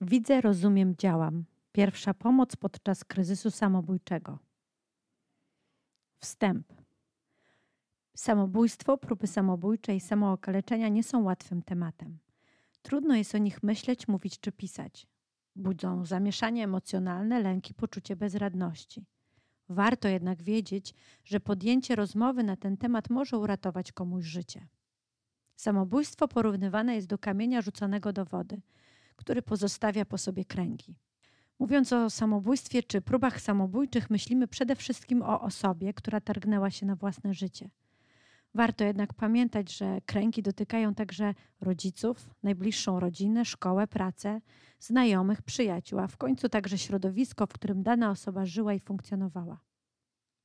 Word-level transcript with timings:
Widzę, 0.00 0.40
rozumiem, 0.40 0.96
działam. 0.96 1.44
Pierwsza 1.72 2.14
pomoc 2.14 2.56
podczas 2.56 3.04
kryzysu 3.04 3.50
samobójczego. 3.50 4.38
Wstęp. 6.18 6.72
Samobójstwo, 8.16 8.98
próby 8.98 9.26
samobójcze 9.26 9.96
i 9.96 10.00
samookaleczenia 10.00 10.88
nie 10.88 11.02
są 11.02 11.22
łatwym 11.22 11.62
tematem. 11.62 12.18
Trudno 12.82 13.16
jest 13.16 13.34
o 13.34 13.38
nich 13.38 13.62
myśleć, 13.62 14.08
mówić 14.08 14.40
czy 14.40 14.52
pisać. 14.52 15.06
Budzą 15.56 16.04
zamieszanie 16.04 16.64
emocjonalne, 16.64 17.40
lęki, 17.40 17.74
poczucie 17.74 18.16
bezradności. 18.16 19.04
Warto 19.68 20.08
jednak 20.08 20.42
wiedzieć, 20.42 20.94
że 21.24 21.40
podjęcie 21.40 21.96
rozmowy 21.96 22.42
na 22.42 22.56
ten 22.56 22.76
temat 22.76 23.10
może 23.10 23.38
uratować 23.38 23.92
komuś 23.92 24.24
życie. 24.24 24.68
Samobójstwo 25.56 26.28
porównywane 26.28 26.94
jest 26.94 27.06
do 27.06 27.18
kamienia 27.18 27.62
rzuconego 27.62 28.12
do 28.12 28.24
wody, 28.24 28.60
który 29.18 29.42
pozostawia 29.42 30.04
po 30.04 30.18
sobie 30.18 30.44
kręgi. 30.44 30.96
Mówiąc 31.58 31.92
o 31.92 32.10
samobójstwie 32.10 32.82
czy 32.82 33.00
próbach 33.00 33.40
samobójczych, 33.40 34.10
myślimy 34.10 34.48
przede 34.48 34.76
wszystkim 34.76 35.22
o 35.22 35.40
osobie, 35.40 35.94
która 35.94 36.20
targnęła 36.20 36.70
się 36.70 36.86
na 36.86 36.96
własne 36.96 37.34
życie. 37.34 37.70
Warto 38.54 38.84
jednak 38.84 39.14
pamiętać, 39.14 39.76
że 39.76 40.00
kręgi 40.06 40.42
dotykają 40.42 40.94
także 40.94 41.34
rodziców, 41.60 42.30
najbliższą 42.42 43.00
rodzinę, 43.00 43.44
szkołę, 43.44 43.86
pracę, 43.86 44.40
znajomych, 44.78 45.42
przyjaciół, 45.42 45.98
a 45.98 46.06
w 46.06 46.16
końcu 46.16 46.48
także 46.48 46.78
środowisko, 46.78 47.46
w 47.46 47.52
którym 47.52 47.82
dana 47.82 48.10
osoba 48.10 48.46
żyła 48.46 48.74
i 48.74 48.80
funkcjonowała. 48.80 49.60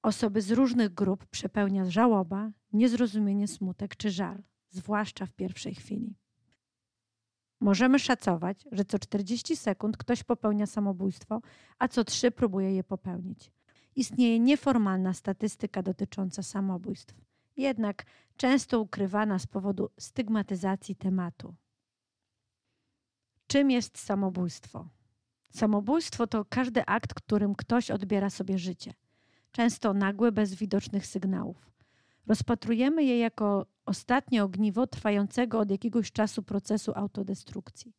Osoby 0.01 0.41
z 0.41 0.51
różnych 0.51 0.93
grup 0.93 1.25
przepełnia 1.25 1.85
żałoba, 1.85 2.51
niezrozumienie, 2.73 3.47
smutek 3.47 3.95
czy 3.95 4.11
żal, 4.11 4.43
zwłaszcza 4.69 5.25
w 5.25 5.33
pierwszej 5.33 5.75
chwili. 5.75 6.15
Możemy 7.63 7.99
szacować, 7.99 8.65
że 8.71 8.85
co 8.85 8.99
40 8.99 9.55
sekund 9.55 9.97
ktoś 9.97 10.23
popełnia 10.23 10.65
samobójstwo, 10.65 11.41
a 11.79 11.87
co 11.87 12.03
3 12.03 12.31
próbuje 12.31 12.75
je 12.75 12.83
popełnić. 12.83 13.51
Istnieje 13.95 14.39
nieformalna 14.39 15.13
statystyka 15.13 15.83
dotycząca 15.83 16.43
samobójstw, 16.43 17.15
jednak 17.57 18.05
często 18.37 18.79
ukrywana 18.79 19.39
z 19.39 19.47
powodu 19.47 19.89
stygmatyzacji 19.99 20.95
tematu. 20.95 21.55
Czym 23.47 23.71
jest 23.71 23.97
samobójstwo? 23.97 24.89
Samobójstwo 25.51 26.27
to 26.27 26.45
każdy 26.45 26.85
akt, 26.85 27.13
którym 27.13 27.55
ktoś 27.55 27.91
odbiera 27.91 28.29
sobie 28.29 28.57
życie, 28.57 28.93
często 29.51 29.93
nagły, 29.93 30.31
bez 30.31 30.53
widocznych 30.53 31.07
sygnałów. 31.07 31.71
Rozpatrujemy 32.27 33.03
je 33.03 33.19
jako 33.19 33.65
ostatnie 33.85 34.43
ogniwo 34.43 34.87
trwającego 34.87 35.59
od 35.59 35.71
jakiegoś 35.71 36.11
czasu 36.11 36.43
procesu 36.43 36.91
autodestrukcji. 36.95 37.93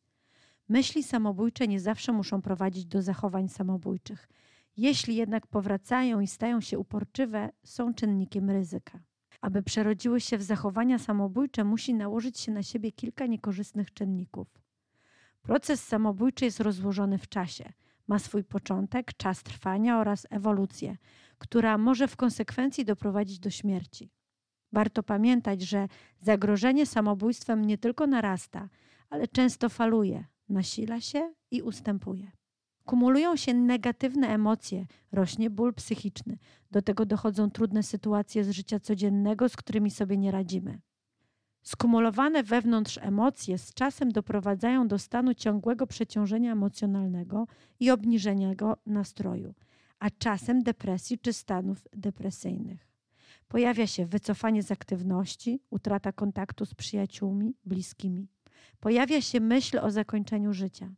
Myśli 0.69 1.03
samobójcze 1.03 1.67
nie 1.67 1.79
zawsze 1.79 2.11
muszą 2.11 2.41
prowadzić 2.41 2.85
do 2.85 3.01
zachowań 3.01 3.49
samobójczych. 3.49 4.27
Jeśli 4.77 5.15
jednak 5.15 5.47
powracają 5.47 6.19
i 6.19 6.27
stają 6.27 6.61
się 6.61 6.79
uporczywe, 6.79 7.49
są 7.63 7.93
czynnikiem 7.93 8.49
ryzyka. 8.49 8.99
Aby 9.41 9.63
przerodziły 9.63 10.21
się 10.21 10.37
w 10.37 10.43
zachowania 10.43 10.99
samobójcze, 10.99 11.63
musi 11.63 11.93
nałożyć 11.93 12.39
się 12.39 12.51
na 12.51 12.63
siebie 12.63 12.91
kilka 12.91 13.25
niekorzystnych 13.25 13.93
czynników. 13.93 14.47
Proces 15.41 15.83
samobójczy 15.83 16.45
jest 16.45 16.59
rozłożony 16.59 17.17
w 17.17 17.29
czasie. 17.29 17.73
Ma 18.07 18.19
swój 18.19 18.43
początek, 18.43 19.13
czas 19.13 19.43
trwania 19.43 19.99
oraz 19.99 20.27
ewolucję, 20.29 20.97
która 21.37 21.77
może 21.77 22.07
w 22.07 22.15
konsekwencji 22.15 22.85
doprowadzić 22.85 23.39
do 23.39 23.49
śmierci. 23.49 24.11
Warto 24.75 25.03
pamiętać, 25.03 25.61
że 25.61 25.87
zagrożenie 26.21 26.85
samobójstwem 26.85 27.65
nie 27.65 27.77
tylko 27.77 28.07
narasta, 28.07 28.69
ale 29.09 29.27
często 29.27 29.69
faluje, 29.69 30.25
nasila 30.49 31.01
się 31.01 31.33
i 31.51 31.61
ustępuje. 31.61 32.31
Kumulują 32.85 33.35
się 33.35 33.53
negatywne 33.53 34.27
emocje, 34.27 34.85
rośnie 35.11 35.49
ból 35.49 35.73
psychiczny, 35.73 36.37
do 36.71 36.81
tego 36.81 37.05
dochodzą 37.05 37.51
trudne 37.51 37.83
sytuacje 37.83 38.43
z 38.43 38.49
życia 38.49 38.79
codziennego, 38.79 39.49
z 39.49 39.55
którymi 39.55 39.91
sobie 39.91 40.17
nie 40.17 40.31
radzimy. 40.31 40.79
Skumulowane 41.63 42.43
wewnątrz 42.43 42.99
emocje 43.01 43.57
z 43.57 43.73
czasem 43.73 44.11
doprowadzają 44.11 44.87
do 44.87 44.99
stanu 44.99 45.33
ciągłego 45.33 45.87
przeciążenia 45.87 46.51
emocjonalnego 46.51 47.47
i 47.79 47.91
obniżenia 47.91 48.53
nastroju, 48.85 49.53
a 49.99 50.09
czasem 50.09 50.63
depresji 50.63 51.19
czy 51.19 51.33
stanów 51.33 51.87
depresyjnych. 51.93 52.84
Pojawia 53.47 53.87
się 53.87 54.05
wycofanie 54.05 54.63
z 54.63 54.71
aktywności, 54.71 55.59
utrata 55.69 56.11
kontaktu 56.11 56.65
z 56.65 56.73
przyjaciółmi, 56.73 57.55
bliskimi. 57.65 58.27
Pojawia 58.79 59.21
się 59.21 59.39
myśl 59.39 59.79
o 59.79 59.91
zakończeniu 59.91 60.53
życia. 60.53 60.89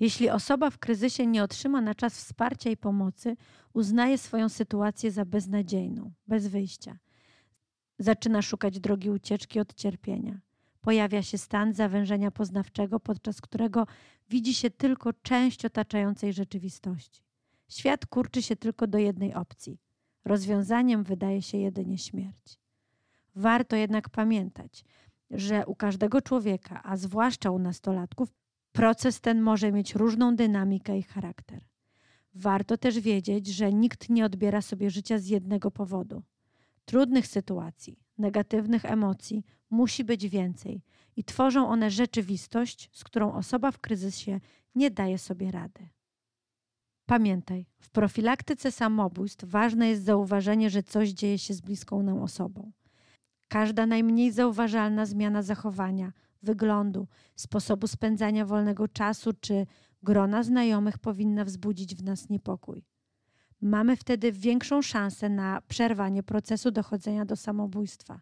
Jeśli 0.00 0.30
osoba 0.30 0.70
w 0.70 0.78
kryzysie 0.78 1.26
nie 1.26 1.42
otrzyma 1.42 1.80
na 1.80 1.94
czas 1.94 2.16
wsparcia 2.16 2.70
i 2.70 2.76
pomocy, 2.76 3.36
uznaje 3.72 4.18
swoją 4.18 4.48
sytuację 4.48 5.10
za 5.10 5.24
beznadziejną, 5.24 6.12
bez 6.26 6.46
wyjścia. 6.46 6.98
Zaczyna 7.98 8.42
szukać 8.42 8.80
drogi 8.80 9.10
ucieczki 9.10 9.60
od 9.60 9.74
cierpienia. 9.74 10.40
Pojawia 10.80 11.22
się 11.22 11.38
stan 11.38 11.74
zawężenia 11.74 12.30
poznawczego, 12.30 13.00
podczas 13.00 13.40
którego 13.40 13.86
widzi 14.28 14.54
się 14.54 14.70
tylko 14.70 15.12
część 15.12 15.64
otaczającej 15.64 16.32
rzeczywistości. 16.32 17.22
Świat 17.68 18.06
kurczy 18.06 18.42
się 18.42 18.56
tylko 18.56 18.86
do 18.86 18.98
jednej 18.98 19.34
opcji 19.34 19.78
Rozwiązaniem 20.24 21.04
wydaje 21.04 21.42
się 21.42 21.58
jedynie 21.58 21.98
śmierć. 21.98 22.58
Warto 23.34 23.76
jednak 23.76 24.08
pamiętać, 24.08 24.84
że 25.30 25.66
u 25.66 25.74
każdego 25.74 26.22
człowieka, 26.22 26.80
a 26.84 26.96
zwłaszcza 26.96 27.50
u 27.50 27.58
nastolatków, 27.58 28.34
proces 28.72 29.20
ten 29.20 29.40
może 29.40 29.72
mieć 29.72 29.94
różną 29.94 30.36
dynamikę 30.36 30.98
i 30.98 31.02
charakter. 31.02 31.64
Warto 32.34 32.78
też 32.78 33.00
wiedzieć, 33.00 33.46
że 33.46 33.72
nikt 33.72 34.08
nie 34.08 34.24
odbiera 34.24 34.62
sobie 34.62 34.90
życia 34.90 35.18
z 35.18 35.26
jednego 35.26 35.70
powodu. 35.70 36.22
Trudnych 36.84 37.26
sytuacji, 37.26 37.98
negatywnych 38.18 38.84
emocji 38.84 39.44
musi 39.70 40.04
być 40.04 40.28
więcej 40.28 40.82
i 41.16 41.24
tworzą 41.24 41.68
one 41.68 41.90
rzeczywistość, 41.90 42.90
z 42.92 43.04
którą 43.04 43.32
osoba 43.32 43.70
w 43.70 43.78
kryzysie 43.78 44.40
nie 44.74 44.90
daje 44.90 45.18
sobie 45.18 45.50
rady. 45.50 45.88
Pamiętaj, 47.06 47.66
w 47.80 47.90
profilaktyce 47.90 48.72
samobójstw 48.72 49.44
ważne 49.44 49.88
jest 49.88 50.04
zauważenie, 50.04 50.70
że 50.70 50.82
coś 50.82 51.08
dzieje 51.08 51.38
się 51.38 51.54
z 51.54 51.60
bliską 51.60 52.02
nam 52.02 52.22
osobą. 52.22 52.72
Każda 53.48 53.86
najmniej 53.86 54.32
zauważalna 54.32 55.06
zmiana 55.06 55.42
zachowania, 55.42 56.12
wyglądu, 56.42 57.08
sposobu 57.36 57.86
spędzania 57.86 58.46
wolnego 58.46 58.88
czasu 58.88 59.32
czy 59.40 59.66
grona 60.02 60.42
znajomych 60.42 60.98
powinna 60.98 61.44
wzbudzić 61.44 61.94
w 61.94 62.02
nas 62.02 62.28
niepokój. 62.28 62.84
Mamy 63.60 63.96
wtedy 63.96 64.32
większą 64.32 64.82
szansę 64.82 65.28
na 65.28 65.60
przerwanie 65.68 66.22
procesu 66.22 66.70
dochodzenia 66.70 67.24
do 67.24 67.36
samobójstwa. 67.36 68.20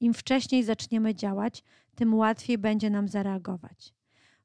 Im 0.00 0.14
wcześniej 0.14 0.64
zaczniemy 0.64 1.14
działać, 1.14 1.64
tym 1.94 2.14
łatwiej 2.14 2.58
będzie 2.58 2.90
nam 2.90 3.08
zareagować. 3.08 3.94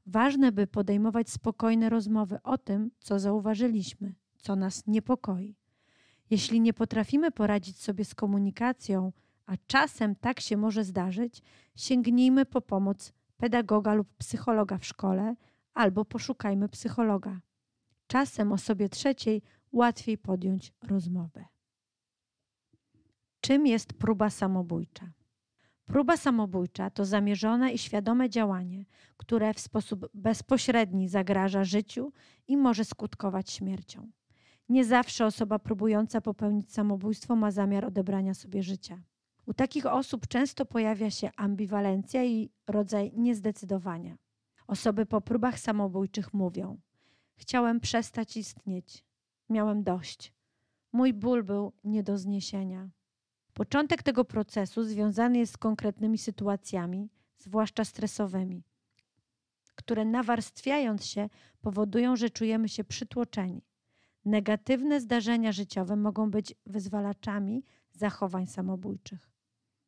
Ważne, 0.07 0.51
by 0.51 0.67
podejmować 0.67 1.29
spokojne 1.29 1.89
rozmowy 1.89 2.39
o 2.43 2.57
tym, 2.57 2.91
co 2.99 3.19
zauważyliśmy, 3.19 4.15
co 4.37 4.55
nas 4.55 4.87
niepokoi. 4.87 5.55
Jeśli 6.29 6.61
nie 6.61 6.73
potrafimy 6.73 7.31
poradzić 7.31 7.79
sobie 7.79 8.05
z 8.05 8.15
komunikacją, 8.15 9.11
a 9.45 9.53
czasem 9.67 10.15
tak 10.15 10.39
się 10.39 10.57
może 10.57 10.83
zdarzyć, 10.83 11.43
sięgnijmy 11.75 12.45
po 12.45 12.61
pomoc 12.61 13.13
pedagoga 13.37 13.93
lub 13.93 14.07
psychologa 14.17 14.77
w 14.77 14.85
szkole 14.85 15.35
albo 15.73 16.05
poszukajmy 16.05 16.69
psychologa. 16.69 17.41
Czasem 18.07 18.51
osobie 18.51 18.89
trzeciej 18.89 19.41
łatwiej 19.71 20.17
podjąć 20.17 20.73
rozmowę. 20.83 21.45
Czym 23.41 23.67
jest 23.67 23.93
próba 23.93 24.29
samobójcza? 24.29 25.11
Próba 25.87 26.17
samobójcza 26.17 26.89
to 26.89 27.05
zamierzone 27.05 27.73
i 27.73 27.77
świadome 27.77 28.29
działanie, 28.29 28.85
które 29.17 29.53
w 29.53 29.59
sposób 29.59 30.09
bezpośredni 30.13 31.09
zagraża 31.09 31.63
życiu 31.63 32.11
i 32.47 32.57
może 32.57 32.85
skutkować 32.85 33.51
śmiercią. 33.51 34.11
Nie 34.69 34.85
zawsze 34.85 35.25
osoba 35.25 35.59
próbująca 35.59 36.21
popełnić 36.21 36.73
samobójstwo 36.73 37.35
ma 37.35 37.51
zamiar 37.51 37.85
odebrania 37.85 38.33
sobie 38.33 38.63
życia. 38.63 39.03
U 39.45 39.53
takich 39.53 39.85
osób 39.85 40.27
często 40.27 40.65
pojawia 40.65 41.09
się 41.09 41.29
ambiwalencja 41.37 42.23
i 42.25 42.49
rodzaj 42.67 43.11
niezdecydowania. 43.15 44.17
Osoby 44.67 45.05
po 45.05 45.21
próbach 45.21 45.59
samobójczych 45.59 46.33
mówią: 46.33 46.79
Chciałem 47.35 47.79
przestać 47.79 48.37
istnieć, 48.37 49.05
miałem 49.49 49.83
dość. 49.83 50.33
Mój 50.93 51.13
ból 51.13 51.43
był 51.43 51.73
nie 51.83 52.03
do 52.03 52.17
zniesienia. 52.17 52.89
Początek 53.57 54.03
tego 54.03 54.25
procesu 54.25 54.83
związany 54.83 55.37
jest 55.37 55.53
z 55.53 55.57
konkretnymi 55.57 56.17
sytuacjami, 56.17 57.09
zwłaszcza 57.37 57.85
stresowymi, 57.85 58.63
które 59.75 60.05
nawarstwiając 60.05 61.05
się 61.05 61.29
powodują, 61.61 62.15
że 62.15 62.29
czujemy 62.29 62.69
się 62.69 62.83
przytłoczeni. 62.83 63.61
Negatywne 64.25 65.01
zdarzenia 65.01 65.51
życiowe 65.51 65.95
mogą 65.95 66.31
być 66.31 66.55
wyzwalaczami 66.65 67.63
zachowań 67.93 68.47
samobójczych. 68.47 69.29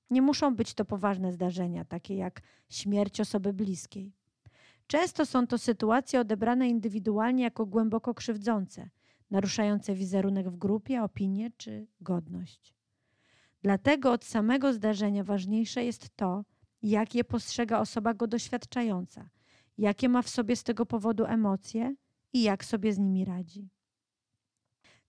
Nie 0.09 0.21
muszą 0.21 0.55
być 0.55 0.73
to 0.73 0.85
poważne 0.85 1.33
zdarzenia, 1.33 1.85
takie 1.85 2.15
jak 2.15 2.41
śmierć 2.69 3.21
osoby 3.21 3.53
bliskiej. 3.53 4.13
Często 4.87 5.25
są 5.25 5.47
to 5.47 5.57
sytuacje 5.57 6.19
odebrane 6.19 6.69
indywidualnie 6.69 7.43
jako 7.43 7.65
głęboko 7.65 8.13
krzywdzące, 8.13 8.89
naruszające 9.31 9.95
wizerunek 9.95 10.49
w 10.49 10.57
grupie, 10.57 11.03
opinię 11.03 11.51
czy 11.57 11.87
godność. 12.01 12.78
Dlatego 13.61 14.11
od 14.11 14.25
samego 14.25 14.73
zdarzenia 14.73 15.23
ważniejsze 15.23 15.83
jest 15.83 16.09
to, 16.15 16.45
jak 16.81 17.15
je 17.15 17.23
postrzega 17.23 17.79
osoba 17.79 18.13
go 18.13 18.27
doświadczająca, 18.27 19.29
jakie 19.77 20.09
ma 20.09 20.21
w 20.21 20.29
sobie 20.29 20.55
z 20.55 20.63
tego 20.63 20.85
powodu 20.85 21.25
emocje 21.25 21.95
i 22.33 22.41
jak 22.41 22.65
sobie 22.65 22.93
z 22.93 22.97
nimi 22.97 23.25
radzi. 23.25 23.69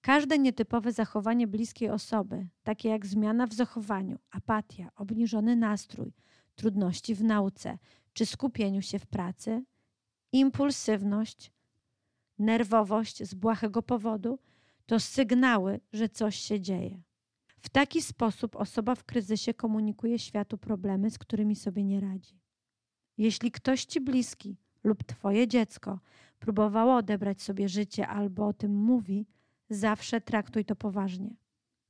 Każde 0.00 0.38
nietypowe 0.38 0.93
zachowanie 0.93 1.47
bliskiej 1.47 1.91
osoby, 1.91 2.49
takie 2.62 2.88
jak 2.88 3.06
zmiana 3.06 3.47
w 3.47 3.52
zachowaniu, 3.52 4.19
apatia, 4.31 4.91
obniżony 4.96 5.56
nastrój, 5.56 6.12
trudności 6.55 7.14
w 7.14 7.25
nauce 7.25 7.79
czy 8.12 8.26
skupieniu 8.26 8.82
się 8.82 8.99
w 8.99 9.06
pracy, 9.06 9.64
impulsywność, 10.32 11.53
nerwowość 12.38 13.23
z 13.23 13.35
błahego 13.35 13.82
powodu, 13.82 14.38
to 14.87 15.00
sygnały, 15.00 15.81
że 15.93 16.08
coś 16.08 16.37
się 16.37 16.61
dzieje. 16.61 17.03
W 17.60 17.68
taki 17.68 18.02
sposób 18.02 18.56
osoba 18.56 18.94
w 18.94 19.04
kryzysie 19.04 19.54
komunikuje 19.54 20.18
światu 20.18 20.58
problemy, 20.58 21.10
z 21.10 21.18
którymi 21.18 21.56
sobie 21.56 21.84
nie 21.84 22.00
radzi. 22.00 22.40
Jeśli 23.18 23.50
ktoś 23.50 23.84
ci 23.84 24.00
bliski 24.00 24.56
lub 24.84 25.04
twoje 25.04 25.48
dziecko 25.48 26.00
próbowało 26.38 26.96
odebrać 26.96 27.42
sobie 27.42 27.68
życie 27.68 28.08
albo 28.08 28.46
o 28.46 28.52
tym 28.52 28.74
mówi, 28.74 29.26
zawsze 29.70 30.20
traktuj 30.20 30.64
to 30.64 30.76
poważnie. 30.76 31.36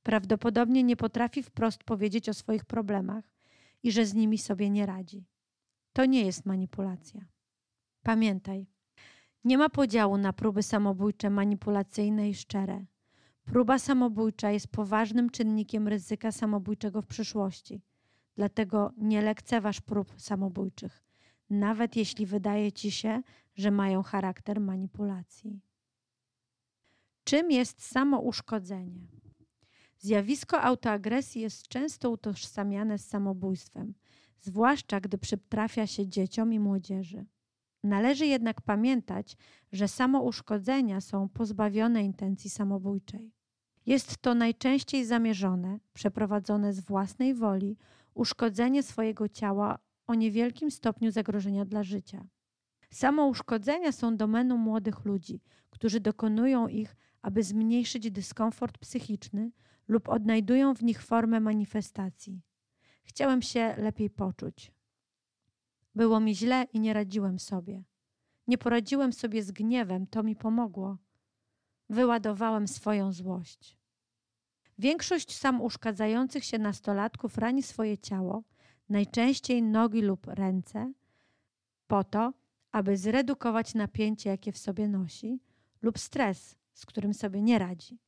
Prawdopodobnie 0.03 0.83
nie 0.83 0.97
potrafi 0.97 1.43
wprost 1.43 1.85
powiedzieć 1.85 2.29
o 2.29 2.35
swoich 2.35 2.65
problemach 2.65 3.25
i 3.83 3.93
że 3.93 4.07
z 4.07 4.15
nimi 4.15 4.39
sobie 4.39 4.71
nie 4.71 4.87
radzi. 4.87 5.25
To 5.93 6.05
nie 6.05 6.23
jest 6.23 6.47
manipulacja. 6.47 7.25
Pamiętaj, 8.03 8.67
nie 9.45 9.59
ma 9.59 9.69
podziału 9.69 10.19
na 10.19 10.33
próby 10.33 10.63
samobójcze, 10.63 11.31
manipulacyjne 11.31 12.29
i 12.29 12.35
szczere. 12.35 12.85
Próba 13.51 13.79
samobójcza 13.79 14.51
jest 14.51 14.69
poważnym 14.69 15.31
czynnikiem 15.31 15.89
ryzyka 15.89 16.33
samobójczego 16.33 17.03
w 17.03 17.07
przyszłości. 17.07 17.83
Dlatego 18.37 18.93
nie 18.97 19.23
lekceważ 19.23 19.81
prób 19.81 20.15
samobójczych, 20.17 21.05
nawet 21.51 21.97
jeśli 21.97 22.27
wydaje 22.27 22.73
ci 22.73 22.91
się, 22.91 23.23
że 23.55 23.71
mają 23.71 24.03
charakter 24.03 24.61
manipulacji. 24.61 25.61
Czym 27.25 27.51
jest 27.51 27.83
samouszkodzenie? 27.83 29.09
Zjawisko 29.99 30.63
autoagresji 30.63 31.43
jest 31.43 31.69
często 31.69 32.11
utożsamiane 32.11 32.99
z 32.99 33.09
samobójstwem, 33.09 33.95
zwłaszcza 34.41 35.01
gdy 35.01 35.19
przytrafia 35.19 35.87
się 35.87 36.09
dzieciom 36.09 36.53
i 36.53 36.61
młodzieży. 36.61 37.27
Należy 37.83 38.27
jednak 38.27 38.61
pamiętać, 38.61 39.37
że 39.73 39.89
samouszkodzenia 39.89 41.01
są 41.01 41.29
pozbawione 41.29 42.05
intencji 42.05 42.51
samobójczej. 42.51 43.40
Jest 43.87 44.19
to 44.19 44.35
najczęściej 44.35 45.05
zamierzone, 45.05 45.79
przeprowadzone 45.93 46.73
z 46.73 46.81
własnej 46.81 47.35
woli, 47.35 47.77
uszkodzenie 48.15 48.83
swojego 48.83 49.29
ciała 49.29 49.79
o 50.07 50.15
niewielkim 50.15 50.71
stopniu 50.71 51.11
zagrożenia 51.11 51.65
dla 51.65 51.83
życia. 51.83 52.27
Samouszkodzenia 52.91 53.93
są 53.93 54.17
domeną 54.17 54.57
młodych 54.57 55.05
ludzi, 55.05 55.41
którzy 55.71 56.01
dokonują 56.01 56.69
ich, 56.69 56.97
aby 57.23 57.43
zmniejszyć 57.43 58.11
dyskomfort 58.11 58.79
psychiczny 58.79 59.53
lub 59.89 60.09
odnajdują 60.09 60.75
w 60.75 60.83
nich 60.83 61.03
formę 61.03 61.41
manifestacji. 61.41 62.43
Chciałem 63.03 63.43
się 63.43 63.75
lepiej 63.79 64.11
poczuć. 64.11 64.73
Było 65.95 66.21
mi 66.21 66.35
źle 66.35 66.67
i 66.73 66.81
nie 66.81 66.93
radziłem 66.93 67.39
sobie. 67.39 67.85
Nie 68.47 68.59
poradziłem 68.59 69.13
sobie 69.13 69.43
z 69.43 69.53
gniewem, 69.53 70.07
to 70.07 70.23
mi 70.23 70.37
pomogło. 70.37 70.99
Wyładowałem 71.91 72.69
swoją 72.69 73.13
złość. 73.13 73.79
Większość 74.79 75.37
sam 75.37 75.63
uszkadzających 75.63 76.45
się 76.45 76.59
nastolatków 76.59 77.39
rani 77.39 77.63
swoje 77.63 77.99
ciało, 77.99 78.43
najczęściej 78.89 79.63
nogi 79.63 80.03
lub 80.03 80.27
ręce, 80.27 80.93
po 81.87 82.05
to, 82.05 82.33
aby 82.73 82.97
zredukować 82.97 83.75
napięcie, 83.75 84.31
jakie 84.31 84.53
w 84.53 84.59
sobie 84.59 84.89
nosi, 84.89 85.41
lub 85.83 85.99
stres, 85.99 86.57
z 86.75 86.87
którym 86.87 87.15
sobie 87.15 87.43
nie 87.43 87.59
radzi. 87.59 87.99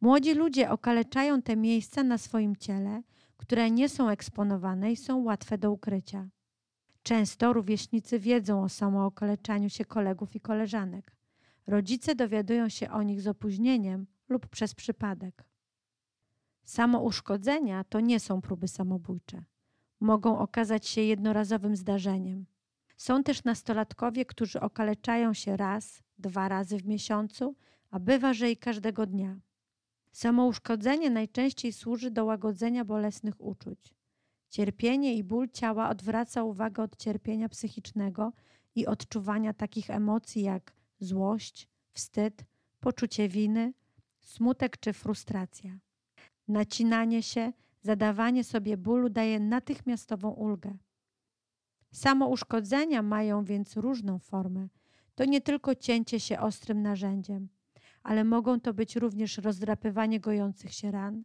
Młodzi 0.00 0.34
ludzie 0.34 0.70
okaleczają 0.70 1.42
te 1.42 1.56
miejsca 1.56 2.02
na 2.02 2.18
swoim 2.18 2.56
ciele, 2.56 3.02
które 3.36 3.70
nie 3.70 3.88
są 3.88 4.08
eksponowane 4.08 4.92
i 4.92 4.96
są 4.96 5.22
łatwe 5.22 5.58
do 5.58 5.72
ukrycia. 5.72 6.28
Często 7.02 7.52
rówieśnicy 7.52 8.18
wiedzą 8.18 8.62
o 8.62 8.68
samookaleczaniu 8.68 9.70
się 9.70 9.84
kolegów 9.84 10.36
i 10.36 10.40
koleżanek. 10.40 11.19
Rodzice 11.70 12.14
dowiadują 12.14 12.68
się 12.68 12.90
o 12.90 13.02
nich 13.02 13.22
z 13.22 13.26
opóźnieniem 13.26 14.06
lub 14.28 14.46
przez 14.46 14.74
przypadek. 14.74 15.44
Samouszkodzenia 16.64 17.84
to 17.84 18.00
nie 18.00 18.20
są 18.20 18.40
próby 18.40 18.68
samobójcze. 18.68 19.44
Mogą 20.00 20.38
okazać 20.38 20.86
się 20.86 21.00
jednorazowym 21.00 21.76
zdarzeniem. 21.76 22.46
Są 22.96 23.22
też 23.22 23.44
nastolatkowie, 23.44 24.24
którzy 24.24 24.60
okaleczają 24.60 25.34
się 25.34 25.56
raz, 25.56 26.02
dwa 26.18 26.48
razy 26.48 26.78
w 26.78 26.86
miesiącu, 26.86 27.56
a 27.90 27.98
bywa, 27.98 28.34
że 28.34 28.50
i 28.50 28.56
każdego 28.56 29.06
dnia. 29.06 29.40
Samouszkodzenie 30.12 31.10
najczęściej 31.10 31.72
służy 31.72 32.10
do 32.10 32.24
łagodzenia 32.24 32.84
bolesnych 32.84 33.40
uczuć. 33.40 33.94
Cierpienie 34.48 35.14
i 35.14 35.24
ból 35.24 35.48
ciała 35.48 35.88
odwraca 35.88 36.42
uwagę 36.42 36.82
od 36.82 36.96
cierpienia 36.96 37.48
psychicznego 37.48 38.32
i 38.74 38.86
odczuwania 38.86 39.52
takich 39.52 39.90
emocji 39.90 40.42
jak 40.42 40.79
złość, 41.00 41.68
wstyd, 41.92 42.44
poczucie 42.80 43.28
winy, 43.28 43.72
smutek 44.20 44.80
czy 44.80 44.92
frustracja. 44.92 45.78
Nacinanie 46.48 47.22
się, 47.22 47.52
zadawanie 47.82 48.44
sobie 48.44 48.76
bólu 48.76 49.08
daje 49.08 49.40
natychmiastową 49.40 50.30
ulgę. 50.30 50.76
Samouszkodzenia 51.92 53.02
mają 53.02 53.44
więc 53.44 53.76
różną 53.76 54.18
formę. 54.18 54.68
To 55.14 55.24
nie 55.24 55.40
tylko 55.40 55.74
cięcie 55.74 56.20
się 56.20 56.40
ostrym 56.40 56.82
narzędziem, 56.82 57.48
ale 58.02 58.24
mogą 58.24 58.60
to 58.60 58.74
być 58.74 58.96
również 58.96 59.38
rozdrapywanie 59.38 60.20
gojących 60.20 60.74
się 60.74 60.90
ran, 60.90 61.24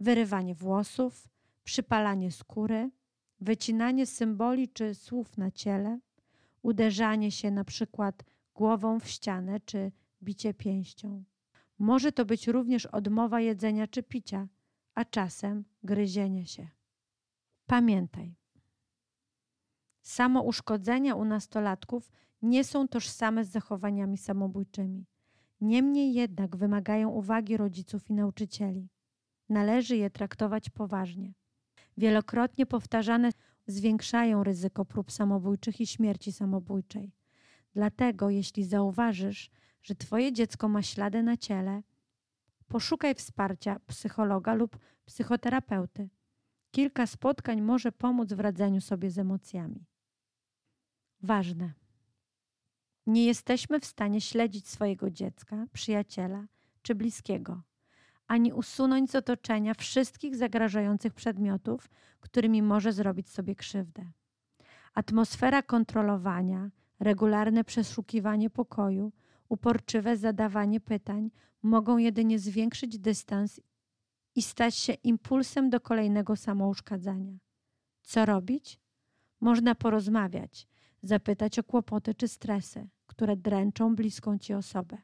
wyrywanie 0.00 0.54
włosów, 0.54 1.28
przypalanie 1.64 2.32
skóry, 2.32 2.90
wycinanie 3.40 4.06
symboli 4.06 4.68
czy 4.68 4.94
słów 4.94 5.38
na 5.38 5.50
ciele, 5.50 5.98
uderzanie 6.62 7.30
się 7.30 7.50
na 7.50 7.64
przykład 7.64 8.24
głową 8.54 9.00
w 9.00 9.08
ścianę 9.08 9.60
czy 9.60 9.92
bicie 10.22 10.54
pięścią. 10.54 11.24
Może 11.78 12.12
to 12.12 12.24
być 12.24 12.48
również 12.48 12.86
odmowa 12.86 13.40
jedzenia 13.40 13.86
czy 13.86 14.02
picia, 14.02 14.48
a 14.94 15.04
czasem 15.04 15.64
gryzienie 15.82 16.46
się. 16.46 16.68
Pamiętaj, 17.66 18.34
samo 20.02 20.42
uszkodzenia 20.42 21.14
u 21.14 21.24
nastolatków 21.24 22.12
nie 22.42 22.64
są 22.64 22.88
tożsame 22.88 23.44
z 23.44 23.50
zachowaniami 23.50 24.18
samobójczymi. 24.18 25.06
Niemniej 25.60 26.14
jednak 26.14 26.56
wymagają 26.56 27.08
uwagi 27.08 27.56
rodziców 27.56 28.10
i 28.10 28.14
nauczycieli. 28.14 28.88
Należy 29.48 29.96
je 29.96 30.10
traktować 30.10 30.70
poważnie. 30.70 31.34
Wielokrotnie 31.96 32.66
powtarzane 32.66 33.30
zwiększają 33.66 34.44
ryzyko 34.44 34.84
prób 34.84 35.12
samobójczych 35.12 35.80
i 35.80 35.86
śmierci 35.86 36.32
samobójczej. 36.32 37.12
Dlatego, 37.74 38.30
jeśli 38.30 38.64
zauważysz, 38.64 39.50
że 39.82 39.94
Twoje 39.94 40.32
dziecko 40.32 40.68
ma 40.68 40.82
ślady 40.82 41.22
na 41.22 41.36
ciele, 41.36 41.82
poszukaj 42.68 43.14
wsparcia 43.14 43.80
psychologa 43.86 44.54
lub 44.54 44.78
psychoterapeuty. 45.04 46.08
Kilka 46.70 47.06
spotkań 47.06 47.60
może 47.60 47.92
pomóc 47.92 48.32
w 48.32 48.40
radzeniu 48.40 48.80
sobie 48.80 49.10
z 49.10 49.18
emocjami. 49.18 49.86
Ważne. 51.22 51.72
Nie 53.06 53.26
jesteśmy 53.26 53.80
w 53.80 53.84
stanie 53.84 54.20
śledzić 54.20 54.68
swojego 54.68 55.10
dziecka, 55.10 55.66
przyjaciela 55.72 56.46
czy 56.82 56.94
bliskiego, 56.94 57.62
ani 58.26 58.52
usunąć 58.52 59.10
z 59.10 59.14
otoczenia 59.14 59.74
wszystkich 59.74 60.36
zagrażających 60.36 61.14
przedmiotów, 61.14 61.90
którymi 62.20 62.62
może 62.62 62.92
zrobić 62.92 63.30
sobie 63.30 63.54
krzywdę. 63.54 64.10
Atmosfera 64.94 65.62
kontrolowania, 65.62 66.70
regularne 67.04 67.64
przeszukiwanie 67.64 68.50
pokoju, 68.50 69.12
uporczywe 69.48 70.16
zadawanie 70.16 70.80
pytań 70.80 71.30
mogą 71.62 71.98
jedynie 71.98 72.38
zwiększyć 72.38 72.98
dystans 72.98 73.60
i 74.34 74.42
stać 74.42 74.74
się 74.74 74.92
impulsem 74.92 75.70
do 75.70 75.80
kolejnego 75.80 76.36
samouszkadzania. 76.36 77.38
Co 78.02 78.26
robić? 78.26 78.80
Można 79.40 79.74
porozmawiać, 79.74 80.68
zapytać 81.02 81.58
o 81.58 81.64
kłopoty 81.64 82.14
czy 82.14 82.28
stresy, 82.28 82.88
które 83.06 83.36
dręczą 83.36 83.94
bliską 83.94 84.38
ci 84.38 84.54
osobę. 84.54 84.98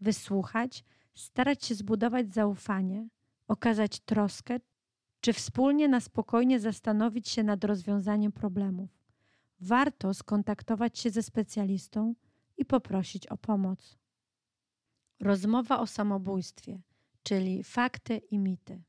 Wysłuchać, 0.00 0.84
starać 1.14 1.64
się 1.64 1.74
zbudować 1.74 2.34
zaufanie, 2.34 3.08
okazać 3.48 4.00
troskę, 4.00 4.60
czy 5.20 5.32
wspólnie 5.32 5.88
na 5.88 6.00
spokojnie 6.00 6.60
zastanowić 6.60 7.28
się 7.28 7.42
nad 7.42 7.64
rozwiązaniem 7.64 8.32
problemów. 8.32 9.01
Warto 9.62 10.14
skontaktować 10.14 10.98
się 10.98 11.10
ze 11.10 11.22
specjalistą 11.22 12.14
i 12.56 12.64
poprosić 12.64 13.26
o 13.26 13.36
pomoc. 13.36 13.98
Rozmowa 15.20 15.80
o 15.80 15.86
samobójstwie, 15.86 16.80
czyli 17.22 17.64
fakty 17.64 18.16
i 18.16 18.38
mity. 18.38 18.82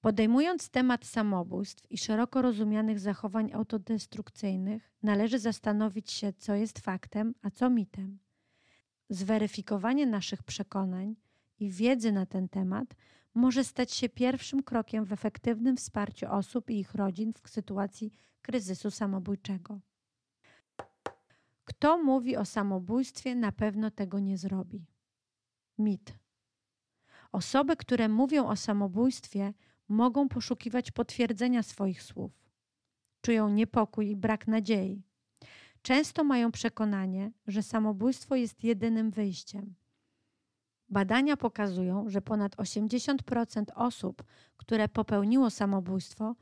Podejmując 0.00 0.70
temat 0.70 1.06
samobójstw 1.06 1.90
i 1.90 1.98
szeroko 1.98 2.42
rozumianych 2.42 3.00
zachowań 3.00 3.52
autodestrukcyjnych, 3.52 4.92
należy 5.02 5.38
zastanowić 5.38 6.10
się, 6.10 6.32
co 6.32 6.54
jest 6.54 6.78
faktem, 6.78 7.34
a 7.42 7.50
co 7.50 7.70
mitem. 7.70 8.18
Zweryfikowanie 9.08 10.06
naszych 10.06 10.42
przekonań 10.42 11.16
i 11.62 11.70
wiedzy 11.70 12.12
na 12.12 12.26
ten 12.26 12.48
temat 12.48 12.94
może 13.34 13.64
stać 13.64 13.92
się 13.92 14.08
pierwszym 14.08 14.62
krokiem 14.62 15.04
w 15.04 15.12
efektywnym 15.12 15.76
wsparciu 15.76 16.26
osób 16.30 16.70
i 16.70 16.78
ich 16.78 16.94
rodzin 16.94 17.32
w 17.42 17.50
sytuacji 17.50 18.12
kryzysu 18.42 18.90
samobójczego. 18.90 19.80
Kto 21.64 22.02
mówi 22.02 22.36
o 22.36 22.44
samobójstwie, 22.44 23.34
na 23.34 23.52
pewno 23.52 23.90
tego 23.90 24.18
nie 24.18 24.38
zrobi. 24.38 24.86
Mit. 25.78 26.14
Osoby, 27.32 27.76
które 27.76 28.08
mówią 28.08 28.46
o 28.48 28.56
samobójstwie, 28.56 29.54
mogą 29.88 30.28
poszukiwać 30.28 30.90
potwierdzenia 30.90 31.62
swoich 31.62 32.02
słów. 32.02 32.32
Czują 33.20 33.48
niepokój 33.48 34.10
i 34.10 34.16
brak 34.16 34.46
nadziei. 34.46 35.02
Często 35.82 36.24
mają 36.24 36.52
przekonanie, 36.52 37.32
że 37.46 37.62
samobójstwo 37.62 38.36
jest 38.36 38.64
jedynym 38.64 39.10
wyjściem. 39.10 39.74
Badania 40.92 41.36
pokazują, 41.36 42.10
że 42.10 42.22
ponad 42.22 42.56
80% 42.56 43.64
osób, 43.74 44.22
które 44.56 44.88
popełniło 44.88 45.50
samobójstwo, 45.50 46.34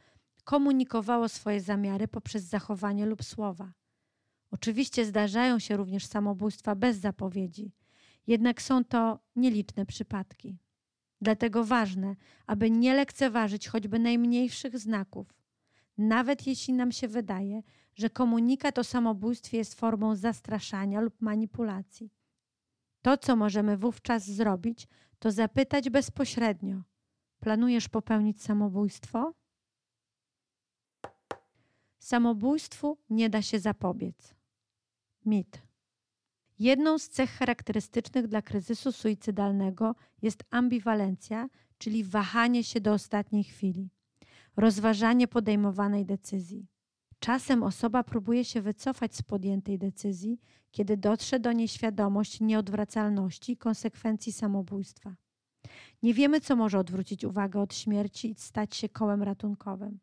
komunikowało 0.45 1.28
swoje 1.28 1.61
zamiary 1.61 2.09
poprzez 2.09 2.42
zachowanie 2.42 3.07
lub 3.07 3.25
słowa. 3.25 3.73
Oczywiście 4.50 5.04
zdarzają 5.04 5.59
się 5.59 5.76
również 5.76 6.07
samobójstwa 6.07 6.75
bez 6.75 6.97
zapowiedzi, 6.97 7.73
jednak 8.26 8.62
są 8.62 8.85
to 8.85 9.19
nieliczne 9.37 9.87
przypadki. 9.87 10.59
Dlatego 11.21 11.64
ważne, 11.64 12.16
aby 12.47 12.71
nie 12.71 12.95
lekceważyć 12.95 13.69
choćby 13.69 13.99
najmniejszych 13.99 14.78
znaków, 14.78 15.35
nawet 15.99 16.47
jeśli 16.47 16.75
nam 16.75 16.92
się 16.92 17.09
wydaje, 17.09 17.62
że 17.95 18.11
komunikat 18.11 18.78
o 18.78 18.85
samobójstwie 18.85 19.59
jest 19.59 19.75
formą 19.75 20.16
zastraszania 20.16 21.00
lub 21.00 21.21
manipulacji. 21.21 22.20
To, 23.02 23.16
co 23.16 23.37
możemy 23.37 23.76
wówczas 23.76 24.26
zrobić, 24.26 24.88
to 25.19 25.30
zapytać 25.30 25.90
bezpośrednio: 25.90 26.83
Planujesz 27.40 27.88
popełnić 27.88 28.42
samobójstwo? 28.42 29.35
Samobójstwu 31.99 32.99
nie 33.11 33.30
da 33.30 33.42
się 33.42 33.59
zapobiec. 33.59 34.35
Mit. 35.25 35.62
Jedną 36.59 36.99
z 36.99 37.09
cech 37.09 37.30
charakterystycznych 37.30 38.26
dla 38.26 38.42
kryzysu 38.42 38.92
suicydalnego 38.92 39.95
jest 40.23 40.45
ambiwalencja, 40.50 41.49
czyli 41.78 42.04
wahanie 42.04 42.64
się 42.64 42.80
do 42.80 42.92
ostatniej 42.92 43.45
chwili, 43.45 43.90
rozważanie 44.57 45.28
podejmowanej 45.28 46.07
decyzji. 46.07 46.70
Czasem 47.21 47.62
osoba 47.62 48.05
próbuje 48.05 48.45
się 48.45 48.62
wycofać 48.62 49.17
z 49.17 49.23
podjętej 49.23 49.79
decyzji, 49.79 50.41
kiedy 50.71 50.97
dotrze 50.97 51.41
do 51.41 51.53
niej 51.53 51.69
świadomość 51.69 52.41
nieodwracalności 52.41 53.57
konsekwencji 53.57 54.33
samobójstwa. 54.33 55.15
Nie 56.03 56.15
wiemy, 56.15 56.41
co 56.41 56.57
może 56.57 56.79
odwrócić 56.79 57.25
uwagę 57.25 57.61
od 57.61 57.75
śmierci 57.75 58.31
i 58.31 58.35
stać 58.35 58.77
się 58.77 58.89
kołem 58.89 59.23
ratunkowym. 59.23 59.99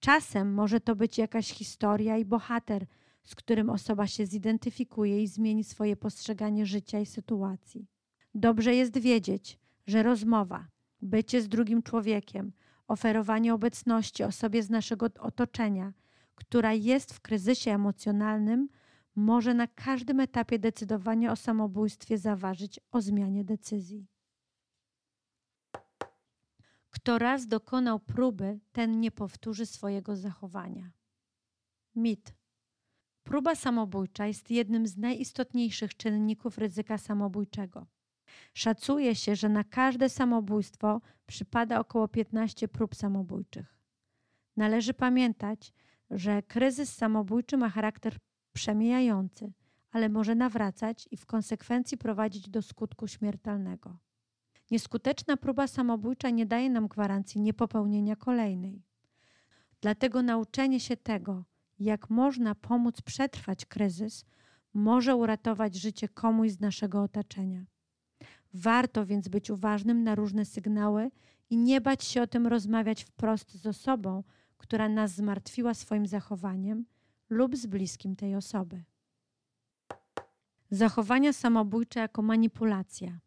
Czasem 0.00 0.54
może 0.54 0.80
to 0.80 0.96
być 0.96 1.18
jakaś 1.18 1.52
historia 1.52 2.16
i 2.18 2.24
bohater, 2.24 2.86
z 3.22 3.34
którym 3.34 3.70
osoba 3.70 4.06
się 4.06 4.26
zidentyfikuje 4.26 5.22
i 5.22 5.26
zmieni 5.26 5.64
swoje 5.64 5.96
postrzeganie 5.96 6.66
życia 6.66 7.00
i 7.00 7.06
sytuacji. 7.06 7.86
Dobrze 8.34 8.74
jest 8.74 8.98
wiedzieć, 8.98 9.58
że 9.86 10.02
rozmowa, 10.02 10.66
bycie 11.02 11.42
z 11.42 11.48
drugim 11.48 11.82
człowiekiem, 11.82 12.52
oferowanie 12.88 13.54
obecności 13.54 14.24
osobie 14.24 14.62
z 14.62 14.70
naszego 14.70 15.06
otoczenia, 15.18 15.92
która 16.40 16.72
jest 16.72 17.14
w 17.14 17.20
kryzysie 17.20 17.70
emocjonalnym, 17.70 18.68
może 19.16 19.54
na 19.54 19.66
każdym 19.66 20.20
etapie 20.20 20.58
decydowania 20.58 21.32
o 21.32 21.36
samobójstwie 21.36 22.18
zaważyć 22.18 22.80
o 22.90 23.00
zmianie 23.00 23.44
decyzji. 23.44 24.06
Kto 26.90 27.18
raz 27.18 27.46
dokonał 27.46 28.00
próby, 28.00 28.60
ten 28.72 29.00
nie 29.00 29.10
powtórzy 29.10 29.66
swojego 29.66 30.16
zachowania. 30.16 30.90
Mit. 31.94 32.34
Próba 33.22 33.54
samobójcza 33.54 34.26
jest 34.26 34.50
jednym 34.50 34.86
z 34.86 34.96
najistotniejszych 34.96 35.96
czynników 35.96 36.58
ryzyka 36.58 36.98
samobójczego. 36.98 37.86
Szacuje 38.54 39.14
się, 39.14 39.36
że 39.36 39.48
na 39.48 39.64
każde 39.64 40.08
samobójstwo 40.08 41.00
przypada 41.26 41.80
około 41.80 42.08
15 42.08 42.68
prób 42.68 42.94
samobójczych. 42.94 43.78
Należy 44.56 44.94
pamiętać, 44.94 45.72
że 46.10 46.42
kryzys 46.42 46.92
samobójczy 46.92 47.56
ma 47.56 47.68
charakter 47.68 48.16
przemijający, 48.52 49.52
ale 49.90 50.08
może 50.08 50.34
nawracać 50.34 51.08
i 51.10 51.16
w 51.16 51.26
konsekwencji 51.26 51.98
prowadzić 51.98 52.50
do 52.50 52.62
skutku 52.62 53.08
śmiertelnego. 53.08 53.96
Nieskuteczna 54.70 55.36
próba 55.36 55.66
samobójcza 55.66 56.30
nie 56.30 56.46
daje 56.46 56.70
nam 56.70 56.88
gwarancji 56.88 57.40
niepopełnienia 57.40 58.16
kolejnej. 58.16 58.82
Dlatego 59.80 60.22
nauczenie 60.22 60.80
się 60.80 60.96
tego, 60.96 61.44
jak 61.78 62.10
można 62.10 62.54
pomóc 62.54 63.02
przetrwać 63.02 63.66
kryzys, 63.66 64.24
może 64.74 65.16
uratować 65.16 65.74
życie 65.74 66.08
komuś 66.08 66.50
z 66.50 66.60
naszego 66.60 67.02
otoczenia. 67.02 67.64
Warto 68.54 69.06
więc 69.06 69.28
być 69.28 69.50
uważnym 69.50 70.02
na 70.02 70.14
różne 70.14 70.44
sygnały 70.44 71.10
i 71.50 71.56
nie 71.56 71.80
bać 71.80 72.04
się 72.04 72.22
o 72.22 72.26
tym 72.26 72.46
rozmawiać 72.46 73.04
wprost 73.04 73.54
z 73.54 73.66
osobą, 73.66 74.22
która 74.60 74.88
nas 74.88 75.14
zmartwiła 75.14 75.74
swoim 75.74 76.06
zachowaniem 76.06 76.84
lub 77.30 77.56
z 77.56 77.66
bliskim 77.66 78.16
tej 78.16 78.34
osoby. 78.34 78.82
Zachowania 80.70 81.32
samobójcze 81.32 82.00
jako 82.00 82.22
manipulacja. 82.22 83.20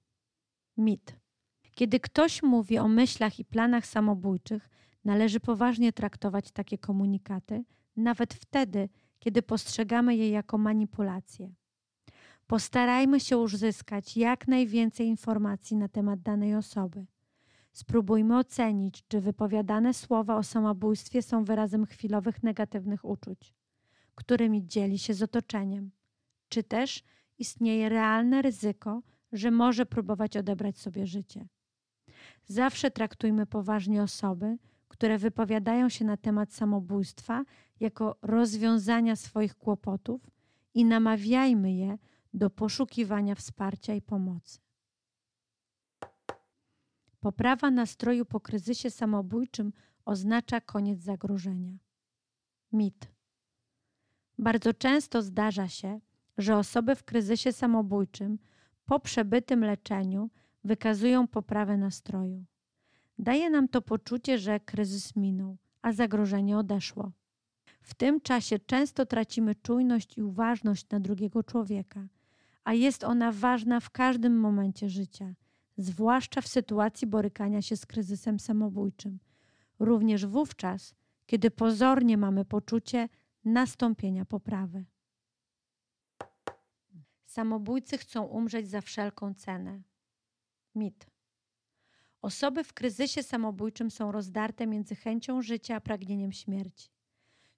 Mit. 0.78 1.16
Kiedy 1.75 2.00
ktoś 2.00 2.44
mówi 2.44 2.78
o 2.78 2.88
myślach 2.88 3.40
i 3.40 3.46
planach 3.46 3.86
samobójczych, 3.86 4.70
należy 5.06 5.40
poważnie 5.40 5.94
traktować 5.94 6.52
takie 6.52 6.78
komunikaty, 6.78 7.63
nawet 7.96 8.34
wtedy, 8.34 8.90
kiedy 9.20 9.42
postrzegamy 9.42 10.16
je 10.16 10.30
jako 10.30 10.58
manipulację. 10.58 11.54
Postarajmy 12.48 13.20
się 13.20 13.38
uzyskać 13.38 14.18
jak 14.18 14.48
najwięcej 14.48 15.08
informacji 15.08 15.78
na 15.78 15.88
temat 15.88 16.22
danej 16.22 16.56
osoby. 16.56 17.06
Spróbujmy 17.74 18.38
ocenić, 18.38 19.03
czy 19.08 19.22
wypowiadane 19.22 19.94
słowa 19.94 20.36
o 20.36 20.44
samobójstwie 20.44 21.22
są 21.22 21.44
wyrazem 21.44 21.86
chwilowych 21.86 22.44
negatywnych 22.44 23.06
uczuć, 23.06 23.53
którymi 24.15 24.68
dzieli 24.68 25.00
się 25.00 25.13
z 25.13 25.22
otoczeniem, 25.22 25.92
czy 26.50 26.63
też 26.63 27.03
istnieje 27.38 27.89
realne 27.89 28.42
ryzyko, 28.42 29.01
że 29.32 29.51
może 29.51 29.86
próbować 29.86 30.38
odebrać 30.38 30.77
sobie 30.77 31.08
życie. 31.08 31.48
Zawsze 32.46 32.92
traktujmy 32.92 33.46
poważnie 33.46 34.03
osoby, 34.03 34.58
które 34.88 35.18
wypowiadają 35.18 35.89
się 35.89 36.06
na 36.06 36.18
temat 36.18 36.53
samobójstwa 36.53 37.44
jako 37.80 38.15
rozwiązania 38.22 39.15
swoich 39.15 39.56
kłopotów 39.56 40.30
i 40.74 40.86
namawiajmy 40.86 41.74
je 41.74 41.98
do 42.34 42.50
poszukiwania 42.50 43.36
wsparcia 43.36 43.94
i 43.94 44.01
pomocy. 44.01 44.60
Poprawa 47.24 47.72
nastroju 47.72 48.25
po 48.25 48.39
kryzysie 48.39 48.89
samobójczym 48.89 49.74
oznacza 50.06 50.62
koniec 50.62 51.00
zagrożenia. 51.00 51.77
Mit. 52.72 53.12
Bardzo 54.38 54.74
często 54.74 55.22
zdarza 55.22 55.68
się, 55.68 56.00
że 56.38 56.58
osoby 56.58 56.96
w 56.96 57.03
kryzysie 57.03 57.51
samobójczym 57.51 58.39
po 58.86 59.00
przebytym 59.00 59.63
leczeniu 59.65 60.30
wykazują 60.63 61.27
poprawę 61.27 61.77
nastroju. 61.77 62.46
Daje 63.20 63.50
nam 63.50 63.68
to 63.68 63.82
poczucie, 63.82 64.38
że 64.38 64.60
kryzys 64.60 65.15
minął, 65.15 65.58
a 65.82 65.92
zagrożenie 65.92 66.58
odeszło. 66.58 67.12
W 67.82 67.94
tym 67.94 68.22
czasie 68.22 68.60
często 68.60 69.06
tracimy 69.06 69.56
czujność 69.56 70.18
i 70.18 70.22
uważność 70.22 70.89
na 70.89 71.00
drugiego 71.00 71.44
człowieka, 71.44 72.08
a 72.63 72.74
jest 72.74 73.03
ona 73.03 73.32
ważna 73.32 73.80
w 73.80 73.89
każdym 73.89 74.39
momencie 74.39 74.89
życia, 74.89 75.34
zwłaszcza 75.77 76.42
w 76.42 76.48
sytuacji 76.48 77.08
borykania 77.08 77.62
się 77.62 77.77
z 77.77 77.86
kryzysem 77.86 78.39
samobójczym, 78.39 79.20
również 79.80 80.25
wówczas, 80.25 80.96
kiedy 81.25 81.51
pozornie 81.51 82.18
mamy 82.18 82.46
poczucie 82.46 83.10
nastąpienia 83.46 84.25
poprawy. 84.25 84.86
Samobójcy 87.25 87.98
chcą 87.98 88.24
umrzeć 88.24 88.70
za 88.70 88.82
wszelką 88.82 89.34
cenę. 89.34 89.82
Mit. 90.75 91.08
Osoby 92.22 92.63
w 92.63 92.74
kryzysie 92.74 93.24
samobójczym 93.24 93.92
są 93.92 94.12
rozdarte 94.12 94.68
między 94.68 94.96
chęcią 94.96 95.42
życia 95.42 95.75
a 95.75 95.82
pragnieniem 95.82 96.32
śmierci. 96.32 96.89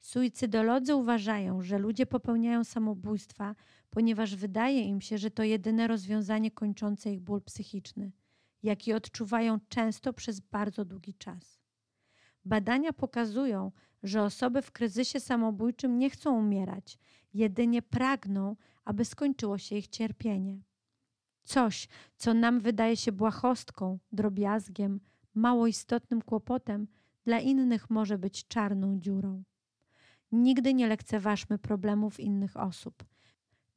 Suicydolodzy 0.05 0.95
uważają, 0.95 1.61
że 1.61 1.77
ludzie 1.77 2.05
popełniają 2.05 2.63
samobójstwa, 2.63 3.55
ponieważ 3.89 4.35
wydaje 4.35 4.81
im 4.81 5.01
się, 5.01 5.17
że 5.17 5.31
to 5.31 5.43
jedyne 5.43 5.87
rozwiązanie 5.87 6.51
kończące 6.51 7.13
ich 7.13 7.21
ból 7.21 7.41
psychiczny, 7.41 8.11
jaki 8.63 8.93
odczuwają 8.93 9.59
często 9.69 10.13
przez 10.13 10.39
bardzo 10.39 10.85
długi 10.85 11.13
czas. 11.13 11.59
Badania 12.45 12.93
pokazują, 12.93 13.71
że 14.03 14.23
osoby 14.23 14.61
w 14.61 14.71
kryzysie 14.71 15.19
samobójczym 15.19 15.97
nie 15.97 16.09
chcą 16.09 16.37
umierać, 16.39 16.97
jedynie 17.33 17.81
pragną, 17.81 18.55
aby 18.83 19.05
skończyło 19.05 19.57
się 19.57 19.75
ich 19.75 19.87
cierpienie. 19.87 20.61
Coś, 21.43 21.87
co 22.17 22.33
nam 22.33 22.59
wydaje 22.59 22.97
się 22.97 23.11
błahostką, 23.11 23.99
drobiazgiem, 24.11 24.99
mało 25.33 25.67
istotnym 25.67 26.21
kłopotem, 26.21 26.87
dla 27.23 27.39
innych 27.39 27.89
może 27.89 28.17
być 28.17 28.47
czarną 28.47 28.99
dziurą. 28.99 29.43
Nigdy 30.31 30.73
nie 30.73 30.87
lekceważmy 30.87 31.57
problemów 31.57 32.19
innych 32.19 32.57
osób. 32.57 33.03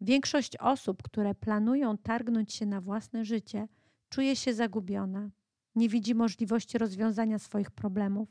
Większość 0.00 0.56
osób, 0.56 1.02
które 1.02 1.34
planują 1.34 1.98
targnąć 1.98 2.54
się 2.54 2.66
na 2.66 2.80
własne 2.80 3.24
życie, 3.24 3.68
czuje 4.08 4.36
się 4.36 4.54
zagubiona, 4.54 5.30
nie 5.74 5.88
widzi 5.88 6.14
możliwości 6.14 6.78
rozwiązania 6.78 7.38
swoich 7.38 7.70
problemów, 7.70 8.28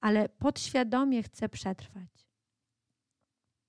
ale 0.00 0.28
podświadomie 0.28 1.22
chce 1.22 1.48
przetrwać. 1.48 2.28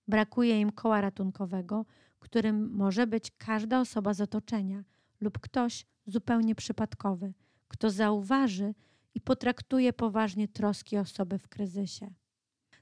Brakuje 0.08 0.62
im 0.62 0.72
koła 0.72 1.02
ratunkowego, 1.02 1.86
którym 2.20 2.72
może 2.72 3.08
być 3.08 3.32
każda 3.38 3.80
osoba 3.80 4.14
z 4.14 4.22
otoczenia 4.22 4.84
lub 5.22 5.40
ktoś 5.40 5.86
zupełnie 6.06 6.56
przypadkowy, 6.56 7.34
kto 7.68 7.90
zauważy 7.90 8.74
i 9.16 9.22
potraktuje 9.22 9.94
poważnie 9.94 10.48
troski 10.48 10.98
osoby 10.98 11.40
w 11.40 11.48
kryzysie. 11.48 12.14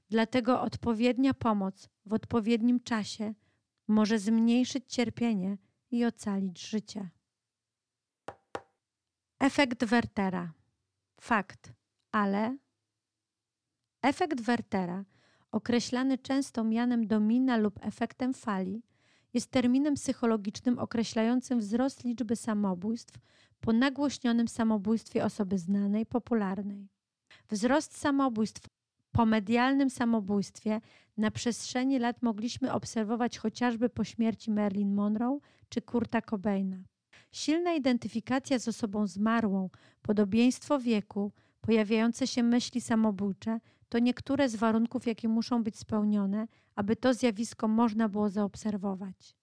Dlatego 0.10 0.62
odpowiednia 0.62 1.34
pomoc 1.34 1.90
w 2.06 2.14
odpowiednim 2.14 2.80
czasie 2.80 3.34
może 3.88 4.20
zmniejszyć 4.20 4.84
cierpienie 4.88 5.58
i 5.92 6.06
ocalić 6.06 6.70
życie. 6.70 7.10
Efekt 9.40 9.86
Wertera. 9.86 10.54
Fakt, 11.22 11.74
ale 12.12 12.58
efekt 14.02 14.42
Wertera, 14.42 15.06
określany 15.52 16.18
często 16.18 16.64
mianem 16.64 17.08
domina 17.08 17.58
lub 17.58 17.80
efektem 17.86 18.34
fali, 18.34 18.84
jest 19.34 19.52
terminem 19.52 19.94
psychologicznym 19.94 20.80
określającym 20.80 21.60
wzrost 21.60 22.04
liczby 22.04 22.36
samobójstw 22.36 23.20
po 23.60 23.74
nagłośnionym 23.74 24.48
samobójstwie 24.48 25.26
osoby 25.26 25.58
znanej, 25.58 26.06
popularnej. 26.06 26.88
Wzrost 27.50 27.98
samobójstw 27.98 28.70
po 29.12 29.26
medialnym 29.26 29.90
samobójstwie 29.90 30.82
na 31.18 31.32
przestrzeni 31.32 32.00
lat 32.00 32.22
mogliśmy 32.22 32.74
obserwować 32.74 33.38
chociażby 33.38 33.90
po 33.90 34.04
śmierci 34.04 34.52
Marilyn 34.52 34.94
Monroe 34.94 35.40
czy 35.70 35.82
Kurta 35.82 36.22
Cobaina. 36.22 36.78
Silna 37.32 37.74
identyfikacja 37.74 38.60
z 38.60 38.68
osobą 38.68 39.08
zmarłą, 39.08 39.70
podobieństwo 40.02 40.80
wieku, 40.80 41.32
pojawiające 41.62 42.28
się 42.28 42.44
myśli 42.44 42.82
samobójcze 42.82 43.60
to 43.90 44.00
niektóre 44.00 44.50
z 44.50 44.56
warunków, 44.56 45.08
jakie 45.08 45.28
muszą 45.28 45.64
być 45.64 45.78
spełnione, 45.78 46.48
aby 46.76 46.96
to 46.96 47.14
zjawisko 47.14 47.68
można 47.68 48.10
było 48.10 48.30
zaobserwować. 48.30 49.36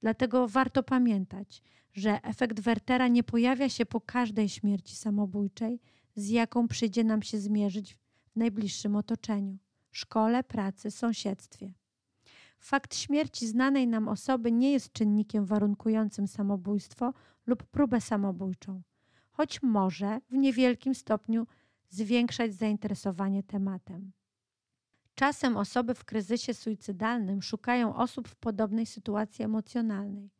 Dlatego 0.00 0.48
warto 0.48 0.82
pamiętać, 0.82 1.62
że 1.92 2.22
efekt 2.22 2.60
Wertera 2.60 3.08
nie 3.08 3.22
pojawia 3.22 3.68
się 3.68 3.86
po 3.86 4.00
każdej 4.00 4.48
śmierci 4.48 4.96
samobójczej, 4.96 5.80
z 6.14 6.28
jaką 6.28 6.68
przyjdzie 6.68 7.04
nam 7.04 7.22
się 7.22 7.38
zmierzyć 7.38 7.98
najbliższym 8.38 8.96
otoczeniu 8.96 9.58
szkole, 9.90 10.44
pracy, 10.44 10.90
sąsiedztwie. 10.90 11.72
Fakt 12.58 12.94
śmierci 12.96 13.46
znanej 13.46 13.86
nam 13.86 14.08
osoby 14.08 14.52
nie 14.52 14.72
jest 14.72 14.92
czynnikiem 14.92 15.44
warunkującym 15.44 16.28
samobójstwo 16.28 17.14
lub 17.46 17.64
próbę 17.64 18.00
samobójczą, 18.00 18.82
choć 19.30 19.62
może 19.62 20.20
w 20.30 20.32
niewielkim 20.32 20.94
stopniu 20.94 21.46
zwiększać 21.88 22.54
zainteresowanie 22.54 23.42
tematem. 23.42 24.12
Czasem 25.14 25.56
osoby 25.56 25.94
w 25.94 26.04
kryzysie 26.04 26.54
suicydalnym 26.54 27.42
szukają 27.42 27.96
osób 27.96 28.28
w 28.28 28.36
podobnej 28.36 28.86
sytuacji 28.86 29.44
emocjonalnej. 29.44 30.30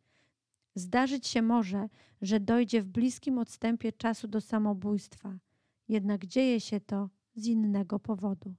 Zdarzyć 0.75 1.27
się 1.27 1.43
może, 1.43 1.89
że 2.23 2.41
dojdzie 2.41 2.83
w 2.83 2.89
bliskim 2.89 3.39
odstępie 3.39 3.93
czasu 3.93 4.29
do 4.29 4.41
samobójstwa, 4.41 5.39
jednak 5.89 6.27
dzieje 6.27 6.61
się 6.61 6.81
to 6.81 7.09
z 7.39 7.47
innego 7.47 7.99
powodu. 7.99 8.55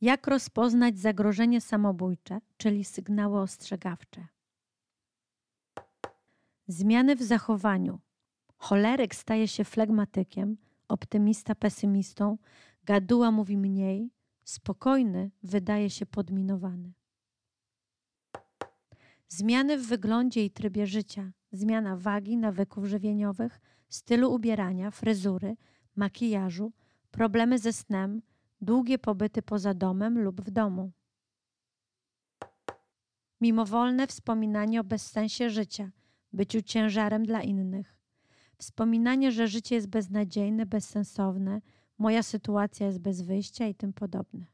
Jak 0.00 0.26
rozpoznać 0.26 0.98
zagrożenie 0.98 1.60
samobójcze, 1.60 2.40
czyli 2.56 2.84
sygnały 2.84 3.40
ostrzegawcze? 3.40 4.26
Zmiany 6.66 7.16
w 7.16 7.22
zachowaniu. 7.22 8.00
Choleryk 8.56 9.14
staje 9.14 9.48
się 9.48 9.64
flegmatykiem, 9.64 10.56
optymista 10.88 11.54
pesymistą, 11.54 12.38
gaduła 12.84 13.30
mówi 13.30 13.58
mniej, 13.58 14.10
spokojny 14.44 15.30
wydaje 15.42 15.90
się 15.90 16.06
podminowany. 16.06 16.92
Zmiany 19.28 19.78
w 19.78 19.86
wyglądzie 19.86 20.44
i 20.44 20.50
trybie 20.50 20.86
życia, 20.86 21.32
zmiana 21.52 21.96
wagi, 21.96 22.36
nawyków 22.36 22.84
żywieniowych, 22.84 23.60
stylu 23.88 24.34
ubierania, 24.34 24.90
fryzury, 24.90 25.56
makijażu, 25.96 26.72
problemy 27.10 27.58
ze 27.58 27.72
snem, 27.72 28.22
długie 28.60 28.98
pobyty 28.98 29.42
poza 29.42 29.74
domem 29.74 30.18
lub 30.18 30.40
w 30.40 30.50
domu. 30.50 30.92
Mimowolne 33.40 34.06
wspominanie 34.06 34.80
o 34.80 34.84
bezsensie 34.84 35.50
życia, 35.50 35.90
byciu 36.32 36.62
ciężarem 36.62 37.26
dla 37.26 37.42
innych. 37.42 37.96
Wspominanie, 38.58 39.32
że 39.32 39.48
życie 39.48 39.74
jest 39.74 39.88
beznadziejne, 39.88 40.66
bezsensowne, 40.66 41.60
moja 41.98 42.22
sytuacja 42.22 42.86
jest 42.86 42.98
bez 42.98 43.22
wyjścia 43.22 43.66
i 43.66 43.74
tym 43.74 43.92
podobne. 43.92 44.46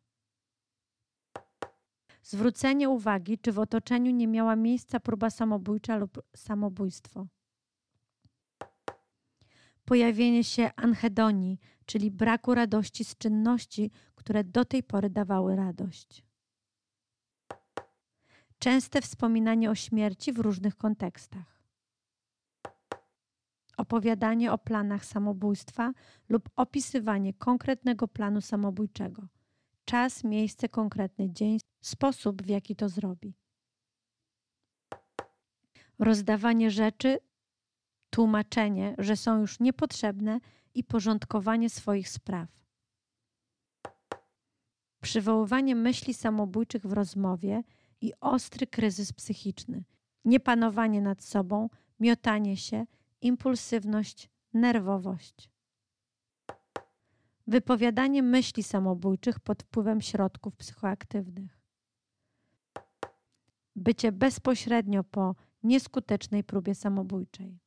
Zwrócenie 2.23 2.89
uwagi, 2.89 3.39
czy 3.39 3.53
w 3.53 3.59
otoczeniu 3.59 4.11
nie 4.11 4.27
miała 4.29 4.57
miejsca 4.57 5.01
próba 5.01 5.31
samobójcza 5.31 5.97
lub 5.97 6.23
samobójstwo. 6.37 7.27
Pojawienie 9.89 10.45
się 10.45 10.71
anhedonii, 10.77 11.59
czyli 11.87 12.11
braku 12.11 12.55
radości 12.55 13.05
z 13.05 13.17
czynności, 13.17 13.91
które 14.15 14.45
do 14.45 14.65
tej 14.65 14.83
pory 14.83 15.11
dawały 15.11 15.57
radość. 15.57 16.25
Częste 18.59 19.01
wspominanie 19.01 19.71
o 19.71 19.75
śmierci 19.75 20.33
w 20.33 20.39
różnych 20.39 20.77
kontekstach. 20.77 21.63
Opowiadanie 23.77 24.53
o 24.53 24.59
planach 24.59 25.05
samobójstwa 25.05 25.93
lub 26.29 26.49
opisywanie 26.57 27.35
konkretnego 27.35 28.09
planu 28.09 28.41
samobójczego. 28.41 29.29
Czas, 29.85 30.25
miejsce, 30.25 30.69
konkretny 30.69 31.31
dzień, 31.33 31.59
sposób, 31.81 32.43
w 32.43 32.49
jaki 32.49 32.77
to 32.77 32.89
zrobi. 32.89 33.35
Rozdawanie 35.99 36.71
rzeczy, 36.71 37.19
tłumaczenie, 38.11 38.95
że 38.99 39.17
są 39.17 39.41
już 39.41 39.61
niepotrzebne 39.61 40.41
i 40.75 40.85
porządkowanie 40.85 41.71
swoich 41.71 42.09
spraw. 42.09 42.49
Przywoływanie 45.01 45.75
myśli 45.75 46.15
samobójczych 46.15 46.87
w 46.87 46.93
rozmowie 46.93 47.63
i 48.01 48.13
ostry 48.21 48.67
kryzys 48.67 49.13
psychiczny, 49.13 49.85
niepanowanie 50.25 51.01
nad 51.01 51.23
sobą, 51.23 51.69
miotanie 52.01 52.57
się, 52.57 52.87
impulsywność, 53.21 54.31
nerwowość. 54.55 55.51
Wypowiadanie 57.47 58.23
myśli 58.23 58.63
samobójczych 58.63 59.41
pod 59.41 59.63
wpływem 59.63 60.01
środków 60.01 60.57
psychoaktywnych. 60.57 61.59
Bycie 63.77 64.13
bezpośrednio 64.13 65.05
po 65.05 65.35
nieskutecznej 65.63 66.45
próbie 66.45 66.75
samobójczej. 66.75 67.59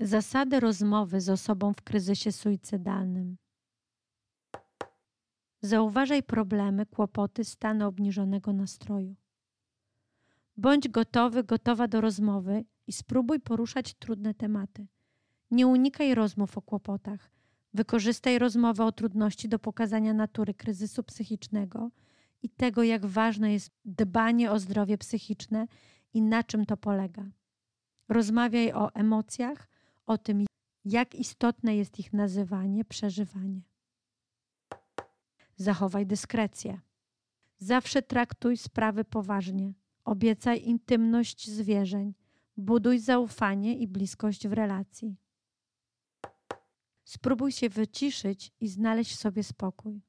Zasady 0.00 0.60
rozmowy 0.60 1.20
z 1.20 1.28
osobą 1.28 1.72
w 1.72 1.82
kryzysie 1.82 2.32
suicydalnym. 2.32 3.36
Zauważaj 5.62 6.22
problemy, 6.22 6.86
kłopoty, 6.86 7.44
stany 7.44 7.86
obniżonego 7.86 8.52
nastroju. 8.52 9.14
Bądź 10.56 10.88
gotowy, 10.88 11.44
gotowa 11.44 11.88
do 11.88 12.00
rozmowy 12.00 12.64
i 12.86 12.92
spróbuj 12.92 13.40
poruszać 13.40 13.94
trudne 13.94 14.34
tematy. 14.34 14.86
Nie 15.50 15.66
unikaj 15.66 16.14
rozmów 16.14 16.58
o 16.58 16.62
kłopotach. 16.62 17.30
Wykorzystaj 17.74 18.38
rozmowę 18.38 18.84
o 18.84 18.92
trudności 18.92 19.48
do 19.48 19.58
pokazania 19.58 20.14
natury 20.14 20.54
kryzysu 20.54 21.02
psychicznego 21.02 21.90
i 22.42 22.50
tego, 22.50 22.82
jak 22.82 23.06
ważne 23.06 23.52
jest 23.52 23.70
dbanie 23.84 24.50
o 24.50 24.58
zdrowie 24.58 24.98
psychiczne 24.98 25.66
i 26.14 26.22
na 26.22 26.44
czym 26.44 26.66
to 26.66 26.76
polega. 26.76 27.24
Rozmawiaj 28.08 28.72
o 28.72 28.94
emocjach, 28.94 29.68
o 30.06 30.18
tym, 30.18 30.46
jak 30.84 31.14
istotne 31.14 31.76
jest 31.76 31.98
ich 31.98 32.12
nazywanie, 32.12 32.84
przeżywanie. 32.84 33.62
Zachowaj 35.56 36.06
dyskrecję. 36.06 36.80
Zawsze 37.58 38.02
traktuj 38.02 38.56
sprawy 38.56 39.04
poważnie. 39.04 39.74
Obiecaj 40.04 40.62
intymność 40.64 41.50
zwierzeń. 41.50 42.14
Buduj 42.56 42.98
zaufanie 42.98 43.78
i 43.78 43.88
bliskość 43.88 44.48
w 44.48 44.52
relacji. 44.52 45.16
Spróbuj 47.04 47.52
się 47.52 47.68
wyciszyć 47.68 48.52
i 48.60 48.68
znaleźć 48.68 49.18
sobie 49.18 49.42
spokój. 49.42 50.02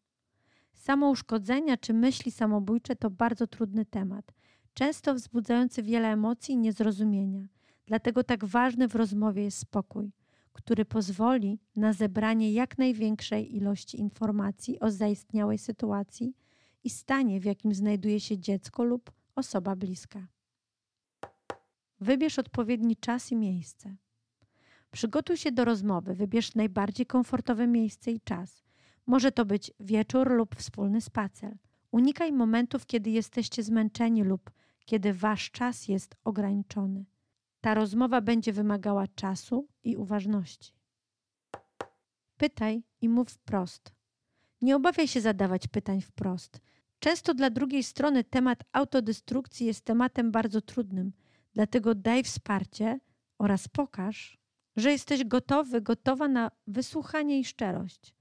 Samouszkodzenia 0.73 1.77
czy 1.77 1.93
myśli 1.93 2.31
samobójcze 2.31 2.95
to 2.95 3.09
bardzo 3.09 3.47
trudny 3.47 3.85
temat, 3.85 4.33
często 4.73 5.15
wzbudzający 5.15 5.83
wiele 5.83 6.11
emocji 6.11 6.53
i 6.53 6.57
niezrozumienia. 6.57 7.47
Dlatego 7.87 8.23
tak 8.23 8.45
ważny 8.45 8.87
w 8.87 8.95
rozmowie 8.95 9.43
jest 9.43 9.57
spokój, 9.57 10.11
który 10.53 10.85
pozwoli 10.85 11.59
na 11.75 11.93
zebranie 11.93 12.53
jak 12.53 12.77
największej 12.77 13.55
ilości 13.55 13.99
informacji 13.99 14.79
o 14.79 14.91
zaistniałej 14.91 15.57
sytuacji 15.57 16.33
i 16.83 16.89
stanie, 16.89 17.39
w 17.39 17.45
jakim 17.45 17.73
znajduje 17.73 18.19
się 18.19 18.37
dziecko 18.37 18.83
lub 18.83 19.11
osoba 19.35 19.75
bliska. 19.75 20.27
Wybierz 21.99 22.39
odpowiedni 22.39 22.95
czas 22.95 23.31
i 23.31 23.35
miejsce. 23.35 23.95
Przygotuj 24.91 25.37
się 25.37 25.51
do 25.51 25.65
rozmowy, 25.65 26.15
wybierz 26.15 26.55
najbardziej 26.55 27.05
komfortowe 27.05 27.67
miejsce 27.67 28.11
i 28.11 28.21
czas. 28.21 28.63
Może 29.05 29.31
to 29.31 29.45
być 29.45 29.71
wieczór 29.79 30.31
lub 30.31 30.55
wspólny 30.55 31.01
spacer. 31.01 31.57
Unikaj 31.91 32.31
momentów, 32.31 32.85
kiedy 32.85 33.09
jesteście 33.09 33.63
zmęczeni 33.63 34.23
lub 34.23 34.51
kiedy 34.87 35.13
wasz 35.13 35.51
czas 35.51 35.87
jest 35.87 36.15
ograniczony. 36.23 37.05
Ta 37.67 37.73
rozmowa 37.73 38.21
będzie 38.21 38.53
wymagała 38.53 39.07
czasu 39.07 39.67
i 39.83 39.95
uważności. 39.97 40.73
Pytaj 42.37 42.83
i 43.01 43.09
mów 43.09 43.29
wprost. 43.29 43.91
Nie 44.61 44.75
obawiaj 44.75 45.07
się 45.07 45.21
zadawać 45.21 45.67
pytań 45.67 46.01
wprost. 46.01 46.59
Często 46.99 47.33
dla 47.33 47.49
drugiej 47.49 47.83
strony 47.83 48.23
temat 48.23 48.63
autodestrukcji 48.71 49.67
jest 49.67 49.85
tematem 49.85 50.31
bardzo 50.31 50.61
trudnym, 50.61 51.13
dlatego 51.53 51.95
daj 51.95 52.23
wsparcie 52.23 52.99
oraz 53.37 53.67
pokaż, 53.67 54.37
że 54.75 54.91
jesteś 54.91 55.23
gotowy, 55.23 55.81
gotowa 55.81 56.27
na 56.27 56.51
wysłuchanie 56.67 57.39
i 57.39 57.45
szczerość. 57.45 58.15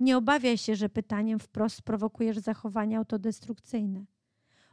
Nie 0.00 0.16
obawiaj 0.16 0.58
się, 0.58 0.76
że 0.76 0.88
pytaniem 0.88 1.38
wprost 1.38 1.76
sprowokujesz 1.76 2.38
zachowania 2.38 2.98
autodestrukcyjne. 2.98 4.04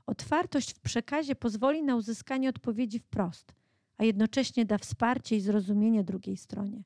Otwartość 0.05 0.73
w 0.73 0.79
przekazie 0.79 1.35
pozwoli 1.35 1.83
na 1.83 1.95
uzyskanie 1.95 2.49
odpowiedzi 2.49 2.99
wprost, 2.99 3.53
a 3.97 4.03
jednocześnie 4.03 4.65
da 4.65 4.77
wsparcie 4.77 5.35
i 5.35 5.41
zrozumienie 5.41 6.03
drugiej 6.03 6.37
stronie. 6.37 6.83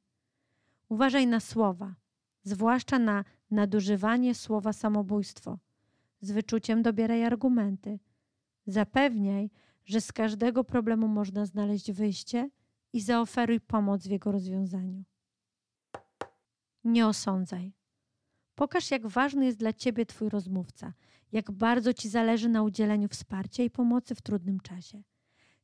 Uważaj 0.89 1.27
na 1.27 1.39
słowa, 1.39 1.95
zwłaszcza 2.43 2.99
na 2.99 3.23
nadużywanie 3.51 4.35
słowa 4.35 4.73
samobójstwo. 4.73 5.59
Z 6.21 6.31
wyczuciem 6.31 6.81
dobieraj 6.81 7.23
argumenty. 7.23 7.99
Zapewniaj, 8.65 9.49
że 9.85 10.01
z 10.01 10.11
każdego 10.11 10.63
problemu 10.63 11.07
można 11.07 11.45
znaleźć 11.45 11.91
wyjście 11.91 12.49
i 12.93 13.01
zaoferuj 13.01 13.59
pomoc 13.61 14.07
w 14.07 14.11
jego 14.11 14.31
rozwiązaniu. 14.31 15.03
Nie 16.83 17.07
osądzaj. 17.07 17.73
Pokaż, 18.55 18.91
jak 18.91 19.07
ważny 19.07 19.45
jest 19.45 19.57
dla 19.57 19.73
ciebie 19.73 20.05
Twój 20.05 20.29
rozmówca, 20.29 20.93
jak 21.31 21.51
bardzo 21.51 21.93
Ci 21.93 22.09
zależy 22.09 22.49
na 22.49 22.63
udzieleniu 22.63 23.07
wsparcia 23.07 23.63
i 23.63 23.69
pomocy 23.69 24.15
w 24.15 24.21
trudnym 24.21 24.59
czasie. 24.59 25.03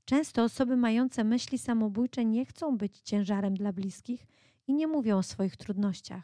Często 0.06 0.44
osoby 0.44 0.78
mające 0.78 1.24
myśli 1.24 1.58
samobójcze 1.58 2.26
nie 2.26 2.46
chcą 2.46 2.78
być 2.78 3.00
ciężarem 3.00 3.54
dla 3.54 3.74
bliskich 3.74 4.28
i 4.68 4.74
nie 4.74 4.88
mówią 4.88 5.18
o 5.18 5.24
swoich 5.24 5.58
trudnościach. 5.58 6.24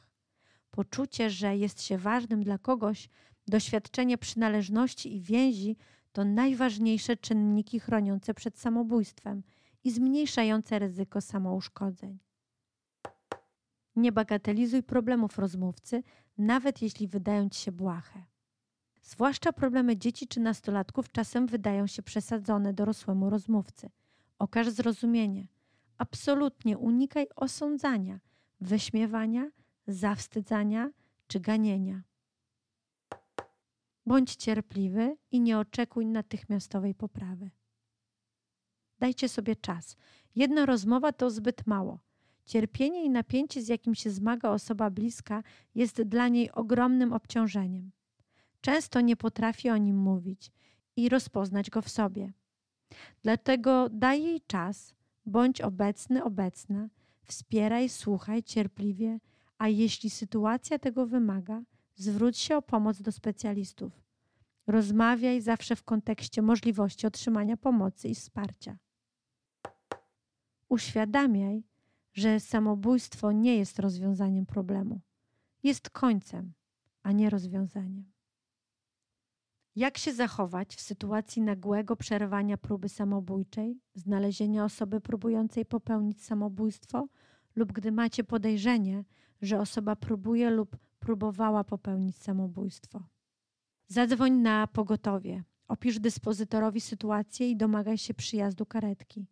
Poczucie, 0.72 1.30
że 1.30 1.58
jest 1.58 1.82
się 1.82 1.98
ważnym 1.98 2.44
dla 2.44 2.58
kogoś, 2.58 3.10
doświadczenie 3.48 4.18
przynależności 4.18 5.16
i 5.16 5.22
więzi 5.22 5.78
to 6.12 6.26
najważniejsze 6.26 7.18
czynniki 7.18 7.80
chroniące 7.80 8.34
przed 8.34 8.60
samobójstwem 8.60 9.44
i 9.84 9.92
zmniejszające 9.92 10.80
ryzyko 10.80 11.22
samouszkodzeń. 11.22 12.20
Nie 13.96 14.12
bagatelizuj 14.12 14.84
problemów 14.84 15.38
rozmówcy, 15.38 16.04
nawet 16.38 16.82
jeśli 16.82 17.08
wydają 17.08 17.50
ci 17.50 17.60
się 17.60 17.72
błahe. 17.72 18.31
Zwłaszcza 19.02 19.54
problemy 19.54 19.98
dzieci 19.98 20.28
czy 20.28 20.40
nastolatków 20.40 21.12
czasem 21.12 21.48
wydają 21.48 21.88
się 21.88 22.04
przesadzone 22.04 22.74
dorosłemu 22.74 23.30
rozmówcy. 23.30 23.90
Okaż 24.40 24.70
zrozumienie. 24.70 25.48
Absolutnie 25.98 26.78
unikaj 26.78 27.28
osądzania, 27.36 28.20
wyśmiewania, 28.62 29.52
zawstydzania 29.88 30.92
czy 31.28 31.40
ganienia. 31.40 32.04
Bądź 34.06 34.36
cierpliwy 34.36 35.18
i 35.32 35.42
nie 35.42 35.60
oczekuj 35.60 36.06
natychmiastowej 36.06 36.96
poprawy. 36.96 37.50
Dajcie 39.00 39.30
sobie 39.30 39.56
czas. 39.56 39.98
Jedna 40.36 40.66
rozmowa 40.66 41.12
to 41.12 41.30
zbyt 41.30 41.68
mało. 41.68 42.00
Cierpienie 42.46 43.04
i 43.04 43.10
napięcie, 43.10 43.62
z 43.62 43.68
jakim 43.68 43.96
się 43.96 44.10
zmaga 44.10 44.50
osoba 44.50 44.90
bliska, 44.90 45.44
jest 45.76 46.02
dla 46.02 46.28
niej 46.28 46.52
ogromnym 46.52 47.14
obciążeniem. 47.14 47.92
Często 48.62 49.02
nie 49.02 49.16
potrafi 49.16 49.70
o 49.70 49.78
nim 49.78 49.98
mówić 49.98 50.52
i 50.96 51.10
rozpoznać 51.10 51.70
go 51.70 51.82
w 51.82 51.90
sobie. 51.90 52.34
Dlatego 53.22 53.90
daj 53.90 54.24
jej 54.24 54.42
czas, 54.42 54.94
bądź 55.26 55.62
obecny, 55.62 56.24
obecna, 56.24 56.90
wspieraj, 57.26 57.90
słuchaj 57.90 58.44
cierpliwie, 58.44 59.20
a 59.58 59.68
jeśli 59.68 60.10
sytuacja 60.10 60.80
tego 60.80 61.08
wymaga, 61.08 61.64
zwróć 61.96 62.38
się 62.38 62.58
o 62.58 62.62
pomoc 62.62 63.02
do 63.02 63.12
specjalistów. 63.12 64.04
Rozmawiaj 64.68 65.42
zawsze 65.42 65.76
w 65.76 65.84
kontekście 65.84 66.42
możliwości 66.42 67.08
otrzymania 67.08 67.58
pomocy 67.58 68.08
i 68.08 68.16
wsparcia. 68.16 68.78
Uświadamiaj, 70.70 71.64
że 72.14 72.40
samobójstwo 72.40 73.32
nie 73.32 73.58
jest 73.58 73.80
rozwiązaniem 73.80 74.46
problemu. 74.46 75.02
Jest 75.64 75.90
końcem, 75.90 76.54
a 77.04 77.12
nie 77.12 77.30
rozwiązaniem. 77.30 78.11
Jak 79.76 79.98
się 79.98 80.14
zachować 80.14 80.76
w 80.76 80.82
sytuacji 80.82 81.42
nagłego 81.42 81.96
przerwania 81.96 82.58
próby 82.58 82.90
samobójczej, 82.90 83.80
znalezienia 83.96 84.66
osoby 84.66 85.02
próbującej 85.02 85.66
popełnić 85.66 86.24
samobójstwo 86.24 87.08
lub 87.56 87.72
gdy 87.72 87.92
macie 87.92 88.24
podejrzenie, 88.24 89.04
że 89.42 89.60
osoba 89.60 89.96
próbuje 89.96 90.50
lub 90.50 90.78
próbowała 91.00 91.64
popełnić 91.64 92.18
samobójstwo? 92.18 93.04
Zadzwoń 93.88 94.34
na 94.34 94.68
pogotowie. 94.68 95.44
Opisz 95.68 96.00
dyspozytorowi 96.00 96.82
sytuację 96.82 97.50
i 97.50 97.58
domagaj 97.58 97.98
się 97.98 98.14
przyjazdu 98.14 98.66
karetki. 98.66 99.28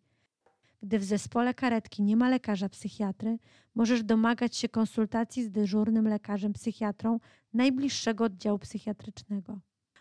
Gdy 0.82 1.00
w 1.00 1.04
zespole 1.04 1.54
karetki 1.54 2.04
nie 2.04 2.18
ma 2.18 2.30
lekarza 2.30 2.70
psychiatry, 2.70 3.40
możesz 3.76 4.04
domagać 4.04 4.56
się 4.56 4.70
konsultacji 4.70 5.44
z 5.44 5.52
dyżurnym 5.52 6.08
lekarzem 6.08 6.54
psychiatrą 6.54 7.20
najbliższego 7.54 8.24
oddziału 8.24 8.60
psychiatrycznego. 8.60 9.60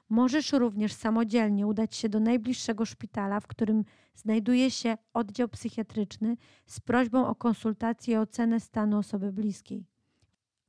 Możesz 0.08 0.52
również 0.52 0.92
samodzielnie 0.92 1.66
udać 1.66 1.96
się 1.96 2.08
do 2.08 2.20
najbliższego 2.20 2.84
szpitala, 2.84 3.40
w 3.40 3.46
którym 3.46 3.84
znajduje 4.14 4.70
się 4.70 4.96
oddział 5.12 5.48
psychiatryczny 5.48 6.36
z 6.66 6.80
prośbą 6.80 7.26
o 7.26 7.34
konsultację 7.34 8.14
i 8.14 8.18
ocenę 8.18 8.60
stanu 8.60 8.98
osoby 8.98 9.32
bliskiej. 9.32 9.86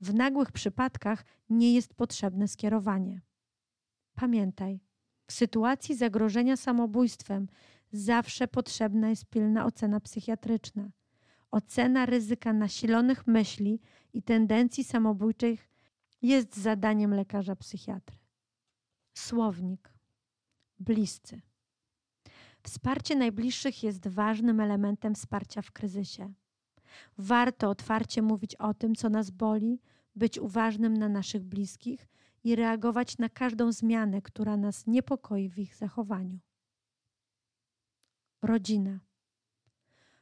W 0.01 0.13
nagłych 0.13 0.51
przypadkach 0.51 1.25
nie 1.49 1.73
jest 1.73 1.93
potrzebne 1.93 2.47
skierowanie. 2.47 3.21
Pamiętaj, 4.15 4.79
w 5.27 5.33
sytuacji 5.33 5.95
zagrożenia 5.95 6.57
samobójstwem 6.57 7.47
zawsze 7.91 8.47
potrzebna 8.47 9.09
jest 9.09 9.25
pilna 9.25 9.65
ocena 9.65 9.99
psychiatryczna. 9.99 10.89
Ocena 11.51 12.05
ryzyka 12.05 12.53
nasilonych 12.53 13.27
myśli 13.27 13.81
i 14.13 14.23
tendencji 14.23 14.83
samobójczych 14.83 15.69
jest 16.21 16.57
zadaniem 16.57 17.13
lekarza 17.13 17.55
psychiatry. 17.55 18.18
Słownik. 19.19 19.93
Bliscy. 20.79 21.41
Wsparcie 22.63 23.15
najbliższych 23.15 23.83
jest 23.83 24.07
ważnym 24.07 24.59
elementem 24.59 25.15
wsparcia 25.15 25.61
w 25.61 25.71
kryzysie. 25.71 26.33
Warto 27.17 27.69
otwarcie 27.69 28.21
mówić 28.21 28.55
o 28.55 28.73
tym, 28.73 28.95
co 28.95 29.09
nas 29.09 29.29
boli, 29.29 29.81
być 30.15 30.39
uważnym 30.39 30.97
na 30.97 31.09
naszych 31.09 31.43
bliskich 31.43 32.07
i 32.43 32.55
reagować 32.55 33.17
na 33.17 33.29
każdą 33.29 33.71
zmianę, 33.71 34.21
która 34.21 34.57
nas 34.57 34.87
niepokoi 34.87 35.49
w 35.49 35.59
ich 35.59 35.75
zachowaniu. 35.75 36.39
Rodzina. 38.41 38.99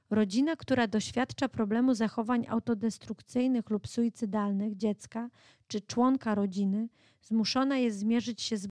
Rodzina, 0.09 0.55
która 0.55 0.87
doświadcza 0.87 1.49
problemu 1.49 1.93
zachowań 1.93 2.45
autodestrukcyjnych 2.49 3.69
lub 3.69 3.87
suicydalnych 3.87 4.77
dziecka 4.77 5.29
czy 5.67 5.81
członka 5.81 6.35
rodziny, 6.35 6.89
zmuszona 7.21 7.77
jest 7.77 7.99
zmierzyć 7.99 8.41
się 8.41 8.57
z 8.57 8.67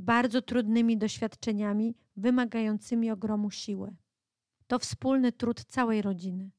bardzo 0.00 0.42
trudnymi 0.42 0.98
doświadczeniami, 0.98 1.94
wymagającymi 2.16 3.10
ogromu 3.10 3.50
siły. 3.50 3.96
To 4.66 4.78
wspólny 4.78 5.32
trud 5.32 5.64
całej 5.64 6.02
rodziny. 6.02 6.50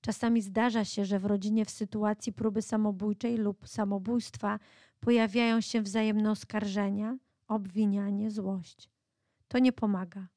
Czasami 0.00 0.42
zdarza 0.42 0.84
się, 0.84 1.04
że 1.04 1.18
w 1.18 1.24
rodzinie 1.24 1.64
w 1.64 1.70
sytuacji 1.70 2.32
próby 2.32 2.62
samobójczej 2.62 3.36
lub 3.36 3.68
samobójstwa 3.68 4.58
pojawiają 5.00 5.60
się 5.60 5.82
wzajemne 5.82 6.30
oskarżenia, 6.30 7.18
obwinianie, 7.48 8.30
złość. 8.30 8.90
To 9.48 9.58
nie 9.58 9.72
pomaga. 9.72 10.28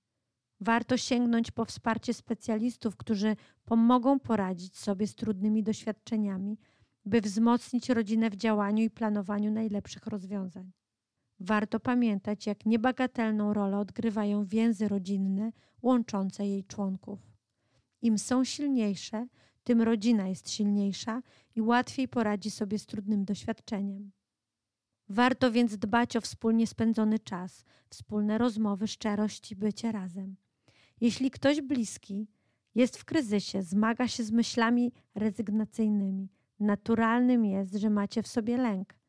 Warto 0.59 0.97
sięgnąć 0.97 1.51
po 1.51 1.65
wsparcie 1.65 2.13
specjalistów, 2.13 2.97
którzy 2.97 3.35
pomogą 3.65 4.19
poradzić 4.19 4.77
sobie 4.77 5.07
z 5.07 5.15
trudnymi 5.15 5.63
doświadczeniami, 5.63 6.57
by 7.05 7.21
wzmocnić 7.21 7.89
rodzinę 7.89 8.29
w 8.29 8.35
działaniu 8.35 8.83
i 8.83 8.89
planowaniu 8.89 9.51
najlepszych 9.51 10.07
rozwiązań. 10.07 10.71
Warto 11.43 11.79
pamiętać, 11.79 12.47
jak 12.47 12.65
niebagatelną 12.65 13.53
rolę 13.53 13.77
odgrywają 13.77 14.45
więzy 14.45 14.87
rodzinne 14.87 15.51
łączące 15.81 16.47
jej 16.47 16.63
członków. 16.63 17.19
Im 18.01 18.17
są 18.17 18.43
silniejsze, 18.43 19.27
tym 19.63 19.81
rodzina 19.81 20.27
jest 20.27 20.49
silniejsza 20.49 21.21
i 21.55 21.61
łatwiej 21.61 22.07
poradzi 22.07 22.51
sobie 22.51 22.79
z 22.79 22.85
trudnym 22.85 23.25
doświadczeniem. 23.25 24.11
Warto 25.09 25.51
więc 25.51 25.77
dbać 25.77 26.15
o 26.15 26.21
wspólnie 26.21 26.67
spędzony 26.67 27.19
czas, 27.19 27.65
wspólne 27.89 28.37
rozmowy, 28.37 28.87
szczerość 28.87 29.51
i 29.51 29.55
bycie 29.55 29.91
razem. 29.91 30.35
Jeśli 31.01 31.31
ktoś 31.31 31.61
bliski 31.61 32.27
jest 32.75 32.97
w 32.97 33.05
kryzysie, 33.05 33.63
zmaga 33.63 34.07
się 34.07 34.23
z 34.23 34.31
myślami 34.31 34.91
rezygnacyjnymi, 35.15 36.29
naturalnym 36.59 37.45
jest, 37.45 37.75
że 37.75 37.89
macie 37.89 38.23
w 38.23 38.27
sobie 38.27 38.57
lęk. 38.57 39.00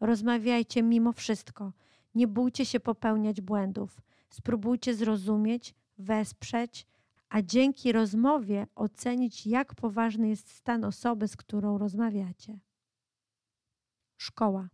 Rozmawiajcie 0.00 0.82
mimo 0.82 1.12
wszystko. 1.12 1.72
Nie 2.14 2.28
bójcie 2.28 2.66
się 2.66 2.80
popełniać 2.80 3.40
błędów. 3.40 4.00
Spróbujcie 4.30 4.94
zrozumieć, 4.94 5.74
wesprzeć, 5.98 6.86
a 7.28 7.42
dzięki 7.42 7.92
rozmowie 7.92 8.66
ocenić, 8.74 9.46
jak 9.46 9.74
poważny 9.74 10.28
jest 10.28 10.50
stan 10.50 10.84
osoby, 10.84 11.28
z 11.28 11.36
którą 11.36 11.78
rozmawiacie. 11.78 12.58
Szkoła. 14.16 14.68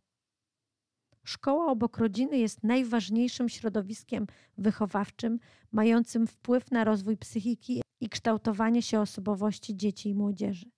Szkoła 1.24 1.66
obok 1.66 1.98
rodziny 1.98 2.38
jest 2.38 2.64
najważniejszym 2.64 3.48
środowiskiem 3.48 4.26
wychowawczym, 4.58 5.38
mającym 5.72 6.26
wpływ 6.26 6.70
na 6.70 6.84
rozwój 6.84 7.16
psychiki 7.16 7.82
i 8.00 8.08
kształtowanie 8.08 8.82
się 8.82 9.00
osobowości 9.00 9.76
dzieci 9.76 10.08
i 10.08 10.14
młodzieży. 10.14 10.70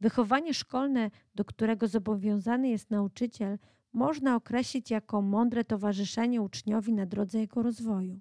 Wychowanie 0.00 0.54
szkolne, 0.54 1.10
do 1.34 1.44
którego 1.44 1.88
zobowiązany 1.88 2.68
jest 2.68 2.90
nauczyciel, 2.90 3.58
można 3.92 4.36
określić 4.36 4.90
jako 4.90 5.22
mądre 5.22 5.64
towarzyszenie 5.64 6.42
uczniowi 6.42 6.92
na 6.92 7.06
drodze 7.06 7.38
jego 7.38 7.62
rozwoju. 7.62 8.20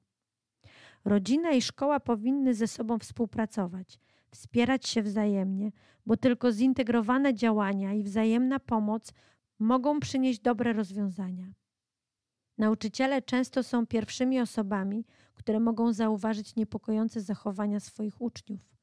Rodzina 1.05 1.51
i 1.51 1.61
szkoła 1.61 1.99
powinny 1.99 2.53
ze 2.53 2.67
sobą 2.67 2.99
współpracować, 2.99 3.99
wspierać 4.31 4.87
się 4.87 5.01
wzajemnie, 5.01 5.71
bo 6.05 6.17
tylko 6.17 6.51
zintegrowane 6.51 7.33
działania 7.33 7.93
i 7.93 8.03
wzajemna 8.03 8.59
pomoc 8.59 9.13
mogą 9.59 9.99
przynieść 9.99 10.39
dobre 10.39 10.73
rozwiązania. 10.73 11.53
Nauczyciele 12.57 13.21
często 13.21 13.63
są 13.63 13.87
pierwszymi 13.87 14.39
osobami, 14.39 15.05
które 15.33 15.59
mogą 15.59 15.93
zauważyć 15.93 16.55
niepokojące 16.55 17.21
zachowania 17.21 17.79
swoich 17.79 18.21
uczniów. 18.21 18.78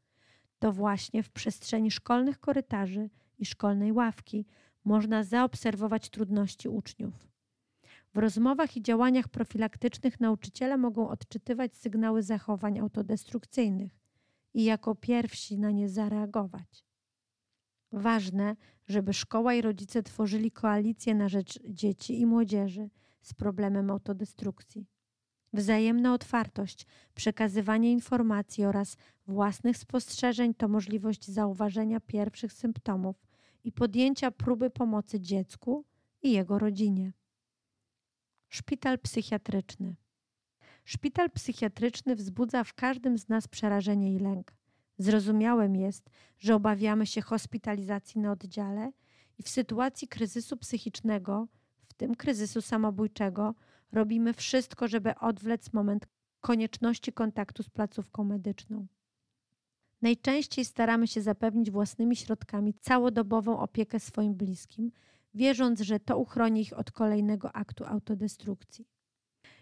To 0.66 0.72
właśnie 0.72 1.22
w 1.22 1.30
przestrzeni 1.30 1.90
szkolnych 1.90 2.40
korytarzy 2.40 3.10
i 3.38 3.46
szkolnej 3.46 3.92
ławki 3.92 4.46
można 4.84 5.24
zaobserwować 5.24 6.10
trudności 6.10 6.68
uczniów. 6.68 7.28
W 8.14 8.18
rozmowach 8.18 8.76
i 8.76 8.82
działaniach 8.82 9.28
profilaktycznych 9.28 10.20
nauczyciele 10.20 10.76
mogą 10.76 11.08
odczytywać 11.08 11.74
sygnały 11.74 12.22
zachowań 12.22 12.78
autodestrukcyjnych 12.78 13.92
i 14.54 14.64
jako 14.64 14.94
pierwsi 14.94 15.58
na 15.58 15.70
nie 15.70 15.88
zareagować. 15.88 16.84
Ważne, 17.92 18.56
żeby 18.86 19.14
szkoła 19.14 19.54
i 19.54 19.62
rodzice 19.62 20.02
tworzyli 20.02 20.50
koalicję 20.50 21.14
na 21.14 21.28
rzecz 21.28 21.58
dzieci 21.68 22.20
i 22.20 22.26
młodzieży 22.26 22.90
z 23.22 23.34
problemem 23.34 23.90
autodestrukcji. 23.90 24.86
Wzajemna 25.56 26.14
otwartość, 26.14 26.86
przekazywanie 27.14 27.92
informacji 27.92 28.64
oraz 28.64 28.96
własnych 29.26 29.76
spostrzeżeń 29.76 30.54
to 30.54 30.68
możliwość 30.68 31.26
zauważenia 31.26 32.00
pierwszych 32.00 32.52
symptomów 32.52 33.16
i 33.64 33.72
podjęcia 33.72 34.30
próby 34.30 34.70
pomocy 34.70 35.20
dziecku 35.20 35.84
i 36.22 36.32
jego 36.32 36.58
rodzinie. 36.58 37.12
Szpital 38.48 38.98
psychiatryczny. 38.98 39.96
Szpital 40.84 41.30
psychiatryczny 41.30 42.16
wzbudza 42.16 42.64
w 42.64 42.74
każdym 42.74 43.18
z 43.18 43.28
nas 43.28 43.48
przerażenie 43.48 44.14
i 44.14 44.18
lęk. 44.18 44.54
Zrozumiałym 44.98 45.76
jest, 45.76 46.10
że 46.38 46.54
obawiamy 46.54 47.06
się 47.06 47.20
hospitalizacji 47.20 48.20
na 48.20 48.32
oddziale 48.32 48.92
i 49.38 49.42
w 49.42 49.48
sytuacji 49.48 50.08
kryzysu 50.08 50.56
psychicznego, 50.56 51.48
w 51.88 51.94
tym 51.94 52.14
kryzysu 52.14 52.62
samobójczego, 52.62 53.54
robimy 53.92 54.32
wszystko, 54.32 54.88
żeby 54.88 55.14
odwlec 55.14 55.72
moment 55.72 56.06
konieczności 56.40 57.12
kontaktu 57.12 57.62
z 57.62 57.70
placówką 57.70 58.24
medyczną. 58.24 58.86
Najczęściej 60.02 60.64
staramy 60.64 61.06
się 61.06 61.22
zapewnić 61.22 61.70
własnymi 61.70 62.16
środkami 62.16 62.74
całodobową 62.74 63.58
opiekę 63.58 64.00
swoim 64.00 64.34
bliskim, 64.34 64.92
wierząc, 65.34 65.80
że 65.80 66.00
to 66.00 66.18
uchroni 66.18 66.60
ich 66.60 66.78
od 66.78 66.92
kolejnego 66.92 67.56
aktu 67.56 67.84
autodestrukcji. 67.84 68.88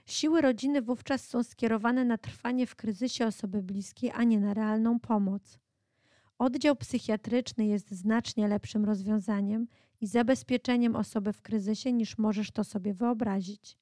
Siły 0.07 0.41
rodziny 0.41 0.83
wówczas 0.83 1.29
są 1.29 1.43
skierowane 1.43 2.05
na 2.05 2.19
trwanie 2.19 2.67
w 2.67 2.77
kryzysie 2.77 3.27
osoby 3.27 3.63
bliskiej, 3.63 4.11
a 4.15 4.25
nie 4.25 4.41
na 4.41 4.55
realną 4.55 5.01
pomoc. 5.01 5.59
Oddział 6.39 6.77
psychiatryczny 6.77 7.67
jest 7.67 7.91
znacznie 7.91 8.49
lepszym 8.49 8.85
rozwiązaniem 8.85 9.67
i 10.01 10.07
zabezpieczeniem 10.07 10.97
osoby 10.97 11.33
w 11.33 11.43
kryzysie 11.43 11.93
niż 11.93 12.19
możesz 12.19 12.51
to 12.51 12.65
sobie 12.65 12.95
wyobrazić. 12.95 13.79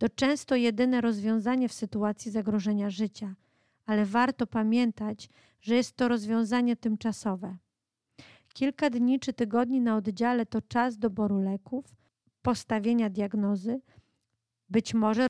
To 0.00 0.08
często 0.08 0.56
jedyne 0.56 1.00
rozwiązanie 1.00 1.68
w 1.68 1.72
sytuacji 1.72 2.30
zagrożenia 2.30 2.90
życia, 2.90 3.34
ale 3.86 4.04
warto 4.04 4.46
pamiętać, 4.46 5.28
że 5.60 5.74
jest 5.74 5.96
to 5.96 6.08
rozwiązanie 6.08 6.76
tymczasowe. 6.76 7.56
Kilka 8.54 8.90
dni 8.90 9.20
czy 9.20 9.32
tygodni 9.32 9.80
na 9.80 9.96
oddziale 9.96 10.46
to 10.46 10.62
czas 10.62 10.98
doboru 10.98 11.38
leków, 11.38 11.84
postawienia 12.42 13.10
diagnozy, 13.10 13.80
być 14.70 14.94
może 14.94 15.26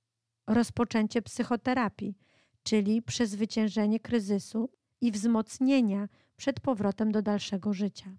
rozpoczęcie 0.47 1.23
psychoterapii, 1.23 2.19
czyli 2.63 3.03
przezwyciężenie 3.03 4.01
kryzysu 4.01 4.71
i 5.01 5.13
wzmocnienia 5.13 6.09
przed 6.37 6.61
powrotem 6.61 7.13
do 7.13 7.23
dalszego 7.23 7.73
życia. 7.73 8.17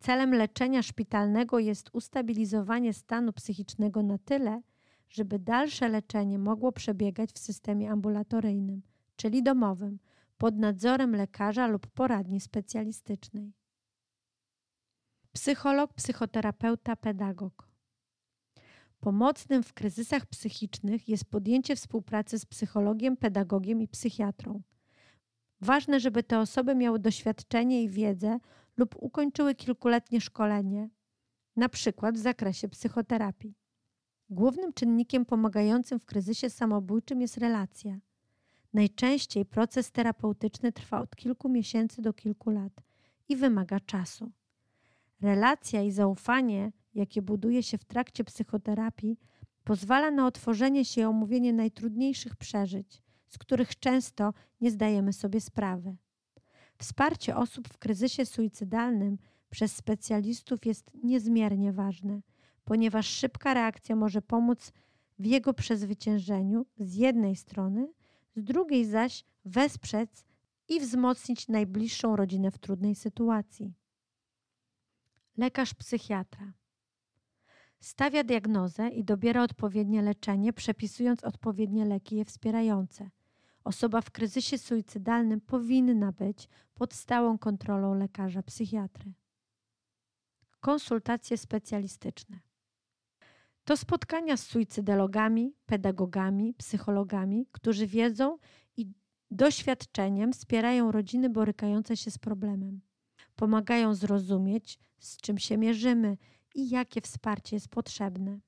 Celem 0.00 0.34
leczenia 0.34 0.82
szpitalnego 0.82 1.58
jest 1.58 1.90
ustabilizowanie 1.92 2.92
stanu 2.92 3.32
psychicznego 3.32 4.02
na 4.02 4.18
tyle, 4.18 4.62
żeby 5.08 5.38
dalsze 5.38 5.88
leczenie 5.88 6.38
mogło 6.38 6.72
przebiegać 6.72 7.32
w 7.32 7.38
systemie 7.38 7.90
ambulatoryjnym, 7.90 8.82
czyli 9.16 9.42
domowym, 9.42 9.98
pod 10.38 10.56
nadzorem 10.56 11.16
lekarza 11.16 11.66
lub 11.66 11.86
poradni 11.86 12.40
specjalistycznej. 12.40 13.52
Psycholog, 15.32 15.94
psychoterapeuta, 15.94 16.96
pedagog. 16.96 17.68
Pomocnym 19.00 19.62
w 19.62 19.74
kryzysach 19.74 20.26
psychicznych 20.26 21.08
jest 21.08 21.24
podjęcie 21.24 21.76
współpracy 21.76 22.38
z 22.38 22.46
psychologiem, 22.46 23.16
pedagogiem 23.16 23.82
i 23.82 23.88
psychiatrą. 23.88 24.62
Ważne, 25.60 26.00
żeby 26.00 26.22
te 26.22 26.38
osoby 26.38 26.74
miały 26.74 26.98
doświadczenie 26.98 27.82
i 27.82 27.88
wiedzę 27.88 28.38
lub 28.76 28.94
ukończyły 28.98 29.54
kilkuletnie 29.54 30.20
szkolenie, 30.20 30.90
na 31.56 31.68
przykład 31.68 32.14
w 32.14 32.20
zakresie 32.20 32.68
psychoterapii. 32.68 33.54
Głównym 34.30 34.72
czynnikiem 34.72 35.24
pomagającym 35.24 35.98
w 35.98 36.04
kryzysie 36.04 36.50
samobójczym 36.50 37.20
jest 37.20 37.36
relacja. 37.36 37.98
Najczęściej 38.72 39.44
proces 39.44 39.92
terapeutyczny 39.92 40.72
trwa 40.72 41.00
od 41.00 41.16
kilku 41.16 41.48
miesięcy 41.48 42.02
do 42.02 42.12
kilku 42.12 42.50
lat 42.50 42.72
i 43.28 43.36
wymaga 43.36 43.80
czasu. 43.80 44.32
Relacja 45.20 45.82
i 45.82 45.90
zaufanie, 45.90 46.72
jakie 46.94 47.22
buduje 47.22 47.62
się 47.62 47.78
w 47.78 47.84
trakcie 47.84 48.24
psychoterapii, 48.24 49.18
pozwala 49.64 50.10
na 50.10 50.26
otworzenie 50.26 50.84
się 50.84 51.00
i 51.00 51.04
omówienie 51.04 51.52
najtrudniejszych 51.52 52.36
przeżyć, 52.36 53.02
z 53.28 53.38
których 53.38 53.78
często 53.78 54.34
nie 54.60 54.70
zdajemy 54.70 55.12
sobie 55.12 55.40
sprawy. 55.40 55.96
Wsparcie 56.78 57.36
osób 57.36 57.68
w 57.68 57.78
kryzysie 57.78 58.26
suicydalnym 58.26 59.18
przez 59.50 59.76
specjalistów 59.76 60.66
jest 60.66 60.90
niezmiernie 61.02 61.72
ważne, 61.72 62.20
ponieważ 62.66 63.06
szybka 63.06 63.54
reakcja 63.54 63.96
może 63.96 64.22
pomóc 64.22 64.72
w 65.18 65.24
jego 65.24 65.54
przezwyciężeniu 65.54 66.66
z 66.78 66.94
jednej 66.94 67.36
strony, 67.36 67.92
z 68.36 68.44
drugiej 68.44 68.84
zaś 68.84 69.24
wesprzeć 69.44 70.10
i 70.68 70.80
wzmocnić 70.80 71.48
najbliższą 71.48 72.16
rodzinę 72.16 72.50
w 72.50 72.58
trudnej 72.58 72.94
sytuacji. 72.94 73.74
Lekarz 75.36 75.74
psychiatra 75.74 76.52
stawia 77.80 78.24
diagnozę 78.24 78.88
i 78.88 79.04
dobiera 79.04 79.42
odpowiednie 79.42 80.02
leczenie, 80.02 80.52
przepisując 80.52 81.24
odpowiednie 81.24 81.84
leki 81.84 82.16
je 82.16 82.24
wspierające. 82.24 83.10
Osoba 83.64 84.00
w 84.00 84.10
kryzysie 84.10 84.58
suicydalnym 84.58 85.40
powinna 85.40 86.12
być 86.12 86.48
pod 86.74 86.94
stałą 86.94 87.38
kontrolą 87.38 87.94
lekarza 87.94 88.42
psychiatry. 88.42 89.12
Konsultacje 90.60 91.38
specjalistyczne. 91.38 92.45
To 93.66 93.76
spotkania 93.76 94.36
z 94.36 94.42
suicydologami, 94.42 95.54
pedagogami, 95.66 96.54
psychologami, 96.54 97.46
którzy 97.52 97.86
wiedzą 97.86 98.38
i 98.76 98.92
doświadczeniem 99.30 100.32
wspierają 100.32 100.92
rodziny 100.92 101.30
borykające 101.30 101.96
się 101.96 102.10
z 102.10 102.18
problemem. 102.18 102.80
Pomagają 103.36 103.94
zrozumieć, 103.94 104.78
z 104.98 105.16
czym 105.16 105.38
się 105.38 105.58
mierzymy 105.58 106.16
i 106.54 106.68
jakie 106.68 107.00
wsparcie 107.00 107.56
jest 107.56 107.68
potrzebne. 107.68 108.40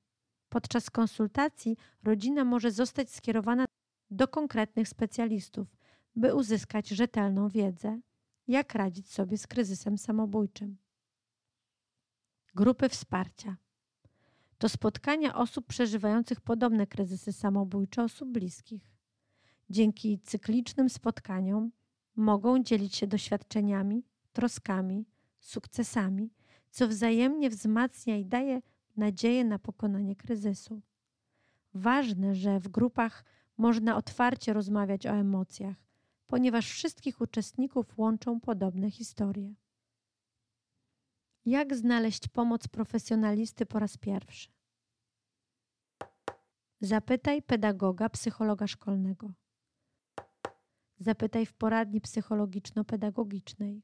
Podczas 0.49 0.89
konsultacji 0.89 1.77
rodzina 2.03 2.45
może 2.45 2.71
zostać 2.71 3.11
skierowana 3.11 3.65
do 4.11 4.27
konkretnych 4.27 4.87
specjalistów, 4.87 5.67
by 6.15 6.35
uzyskać 6.35 6.89
rzetelną 6.89 7.49
wiedzę, 7.49 7.99
jak 8.47 8.75
radzić 8.75 9.13
sobie 9.13 9.37
z 9.37 9.47
kryzysem 9.47 9.97
samobójczym. 9.97 10.77
Grupy 12.55 12.89
wsparcia 12.89 13.57
to 14.59 14.69
spotkania 14.69 15.35
osób 15.35 15.67
przeżywających 15.67 16.41
podobne 16.41 16.87
kryzysy 16.87 17.33
samobójcze 17.33 18.03
osób 18.03 18.29
bliskich. 18.29 18.91
Dzięki 19.69 20.19
cyklicznym 20.19 20.89
spotkaniom 20.89 21.71
mogą 22.15 22.63
dzielić 22.63 22.95
się 22.95 23.07
doświadczeniami, 23.07 24.03
troskami, 24.33 25.05
sukcesami, 25.39 26.33
co 26.69 26.87
wzajemnie 26.87 27.49
wzmacnia 27.49 28.17
i 28.17 28.25
daje 28.25 28.61
nadzieję 28.95 29.45
na 29.45 29.59
pokonanie 29.59 30.15
kryzysu. 30.15 30.81
Ważne, 31.73 32.35
że 32.35 32.59
w 32.59 32.67
grupach 32.67 33.25
można 33.57 33.95
otwarcie 33.95 34.53
rozmawiać 34.53 35.07
o 35.07 35.11
emocjach, 35.11 35.75
ponieważ 36.27 36.69
wszystkich 36.69 37.21
uczestników 37.21 37.97
łączą 37.97 38.39
podobne 38.39 38.91
historie. 38.91 39.53
Jak 41.45 41.75
znaleźć 41.75 42.27
pomoc 42.27 42.67
profesjonalisty 42.67 43.65
po 43.65 43.79
raz 43.79 43.97
pierwszy? 43.97 44.49
Zapytaj 46.81 47.41
pedagoga, 47.41 48.09
psychologa 48.09 48.67
szkolnego. 48.67 49.33
Zapytaj 50.99 51.45
w 51.45 51.53
poradni 51.53 52.01
psychologiczno-pedagogicznej. 52.01 53.81